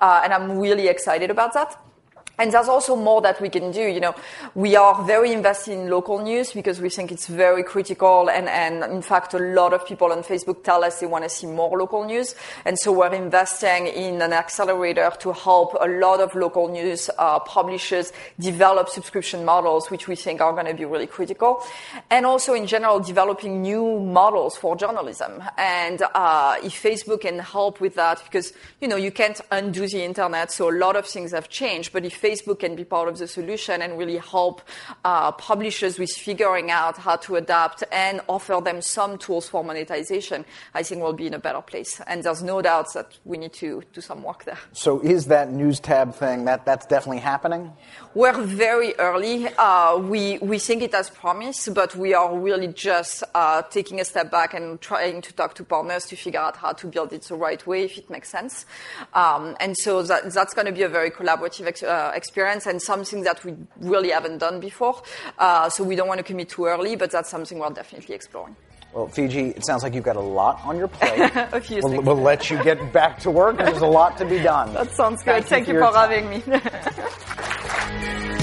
Uh, 0.00 0.20
and 0.24 0.32
I'm 0.32 0.58
really 0.58 0.88
excited 0.88 1.30
about 1.30 1.54
that. 1.54 1.78
And 2.38 2.52
there's 2.52 2.68
also 2.68 2.96
more 2.96 3.20
that 3.22 3.40
we 3.40 3.48
can 3.48 3.70
do. 3.70 3.82
You 3.82 4.00
know, 4.00 4.14
we 4.54 4.74
are 4.74 5.04
very 5.04 5.32
invested 5.32 5.72
in 5.72 5.88
local 5.88 6.18
news 6.18 6.52
because 6.52 6.80
we 6.80 6.90
think 6.90 7.12
it's 7.12 7.28
very 7.28 7.62
critical. 7.62 8.28
And, 8.28 8.48
and 8.48 8.82
in 8.92 9.02
fact, 9.02 9.34
a 9.34 9.38
lot 9.38 9.72
of 9.72 9.86
people 9.86 10.10
on 10.10 10.22
Facebook 10.22 10.64
tell 10.64 10.82
us 10.82 10.98
they 10.98 11.06
want 11.06 11.24
to 11.24 11.30
see 11.30 11.46
more 11.46 11.78
local 11.78 12.04
news. 12.04 12.34
And 12.64 12.76
so 12.78 12.90
we're 12.92 13.14
investing 13.14 13.86
in 13.86 14.20
an 14.20 14.32
accelerator 14.32 15.12
to 15.20 15.32
help 15.32 15.76
a 15.80 15.86
lot 15.86 16.20
of 16.20 16.34
local 16.34 16.68
news 16.68 17.08
uh, 17.18 17.38
publishers 17.38 18.12
develop 18.40 18.88
subscription 18.88 19.44
models, 19.44 19.90
which 19.90 20.08
we 20.08 20.16
think 20.16 20.40
are 20.40 20.52
going 20.52 20.66
to 20.66 20.74
be 20.74 20.84
really 20.84 21.06
critical. 21.06 21.62
And 22.10 22.26
also 22.26 22.54
in 22.54 22.66
general, 22.66 22.98
developing 22.98 23.62
new 23.62 24.00
models 24.00 24.56
for 24.56 24.76
journalism. 24.76 25.42
And 25.56 26.02
uh, 26.14 26.56
if 26.64 26.82
Facebook 26.82 27.20
can 27.20 27.38
help 27.38 27.80
with 27.80 27.94
that, 27.94 28.22
because, 28.24 28.52
you 28.80 28.88
know, 28.88 28.96
you 28.96 29.12
can't 29.12 29.40
undo 29.52 29.86
the 29.86 30.02
internet. 30.02 30.50
So 30.50 30.68
a 30.68 30.76
lot 30.76 30.96
of 30.96 31.06
things 31.06 31.30
have 31.30 31.48
changed. 31.48 31.92
But 31.92 32.04
if 32.04 32.23
Facebook 32.24 32.60
can 32.60 32.74
be 32.74 32.84
part 32.84 33.08
of 33.08 33.18
the 33.18 33.28
solution 33.28 33.82
and 33.82 33.98
really 33.98 34.16
help 34.16 34.62
uh, 35.04 35.30
publishers 35.32 35.98
with 35.98 36.10
figuring 36.10 36.70
out 36.70 36.96
how 36.96 37.16
to 37.16 37.36
adapt 37.36 37.84
and 37.92 38.22
offer 38.28 38.60
them 38.64 38.80
some 38.80 39.18
tools 39.18 39.46
for 39.48 39.62
monetization, 39.62 40.44
I 40.72 40.82
think 40.82 41.02
we'll 41.02 41.12
be 41.12 41.26
in 41.26 41.34
a 41.34 41.38
better 41.38 41.60
place. 41.60 42.00
And 42.06 42.22
there's 42.22 42.42
no 42.42 42.62
doubt 42.62 42.94
that 42.94 43.18
we 43.24 43.36
need 43.36 43.52
to 43.54 43.82
do 43.92 44.00
some 44.00 44.22
work 44.22 44.44
there. 44.44 44.58
So 44.72 45.00
is 45.00 45.26
that 45.26 45.52
news 45.52 45.80
tab 45.80 46.14
thing, 46.14 46.46
that, 46.46 46.64
that's 46.64 46.86
definitely 46.86 47.20
happening? 47.20 47.72
We're 48.14 48.40
very 48.40 48.94
early. 48.98 49.48
Uh, 49.58 49.98
we, 49.98 50.38
we 50.38 50.58
think 50.58 50.82
it 50.82 50.92
has 50.92 51.10
promise, 51.10 51.68
but 51.68 51.94
we 51.96 52.14
are 52.14 52.38
really 52.38 52.68
just 52.68 53.22
uh, 53.34 53.62
taking 53.62 54.00
a 54.00 54.04
step 54.04 54.30
back 54.30 54.54
and 54.54 54.80
trying 54.80 55.20
to 55.22 55.32
talk 55.34 55.54
to 55.56 55.64
partners 55.64 56.06
to 56.06 56.16
figure 56.16 56.40
out 56.40 56.56
how 56.56 56.72
to 56.72 56.86
build 56.86 57.12
it 57.12 57.22
the 57.22 57.34
right 57.34 57.66
way, 57.66 57.84
if 57.84 57.98
it 57.98 58.08
makes 58.08 58.30
sense. 58.30 58.64
Um, 59.12 59.56
and 59.60 59.76
so 59.76 60.02
that, 60.04 60.32
that's 60.32 60.54
going 60.54 60.66
to 60.66 60.72
be 60.72 60.82
a 60.82 60.88
very 60.88 61.10
collaborative 61.10 61.66
ex- 61.66 61.82
uh, 61.82 62.12
experience 62.14 62.66
and 62.66 62.80
something 62.80 63.22
that 63.24 63.44
we 63.44 63.54
really 63.80 64.10
haven't 64.10 64.38
done 64.38 64.60
before. 64.60 65.02
Uh, 65.38 65.68
so 65.68 65.84
we 65.84 65.96
don't 65.96 66.08
want 66.08 66.18
to 66.18 66.24
commit 66.24 66.48
too 66.48 66.66
early, 66.66 66.96
but 66.96 67.10
that's 67.10 67.30
something 67.30 67.58
we're 67.58 67.70
definitely 67.70 68.14
exploring. 68.14 68.56
Well, 68.92 69.08
Fidji, 69.08 69.48
it 69.48 69.66
sounds 69.66 69.82
like 69.82 69.92
you've 69.92 70.04
got 70.04 70.14
a 70.14 70.20
lot 70.20 70.60
on 70.64 70.78
your 70.78 70.86
plate. 70.86 71.18
a 71.34 71.60
few 71.60 71.80
we'll, 71.82 72.00
we'll 72.02 72.16
let 72.16 72.48
you 72.48 72.62
get 72.62 72.92
back 72.92 73.18
to 73.20 73.30
work. 73.30 73.58
There's 73.58 73.82
a 73.82 73.86
lot 73.86 74.16
to 74.18 74.24
be 74.24 74.38
done. 74.38 74.72
That 74.72 74.92
sounds 74.92 75.22
good. 75.24 75.44
Thank 75.44 75.46
Thank, 75.46 75.68
you 75.68 75.74
you 75.74 75.80
for 75.80 75.90
for, 75.90 75.98
having 75.98 76.30
me. 76.30 76.42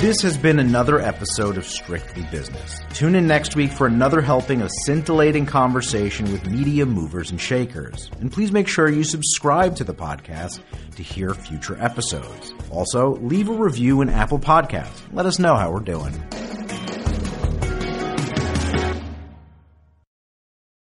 This 0.00 0.22
has 0.22 0.38
been 0.38 0.60
another 0.60 1.00
episode 1.00 1.56
of 1.58 1.66
Strictly 1.66 2.22
Business. 2.30 2.78
Tune 2.94 3.16
in 3.16 3.26
next 3.26 3.56
week 3.56 3.72
for 3.72 3.88
another 3.88 4.20
helping 4.20 4.62
of 4.62 4.70
scintillating 4.84 5.44
conversation 5.44 6.30
with 6.30 6.48
media 6.48 6.86
movers 6.86 7.32
and 7.32 7.40
shakers. 7.40 8.08
And 8.20 8.30
please 8.30 8.52
make 8.52 8.68
sure 8.68 8.88
you 8.88 9.02
subscribe 9.02 9.74
to 9.74 9.82
the 9.82 9.92
podcast 9.92 10.60
to 10.94 11.02
hear 11.02 11.34
future 11.34 11.76
episodes. 11.80 12.54
Also, 12.70 13.16
leave 13.16 13.48
a 13.48 13.52
review 13.52 14.00
in 14.00 14.08
Apple 14.08 14.38
Podcasts. 14.38 15.02
Let 15.12 15.26
us 15.26 15.40
know 15.40 15.56
how 15.56 15.72
we're 15.72 15.80
doing. 15.80 16.14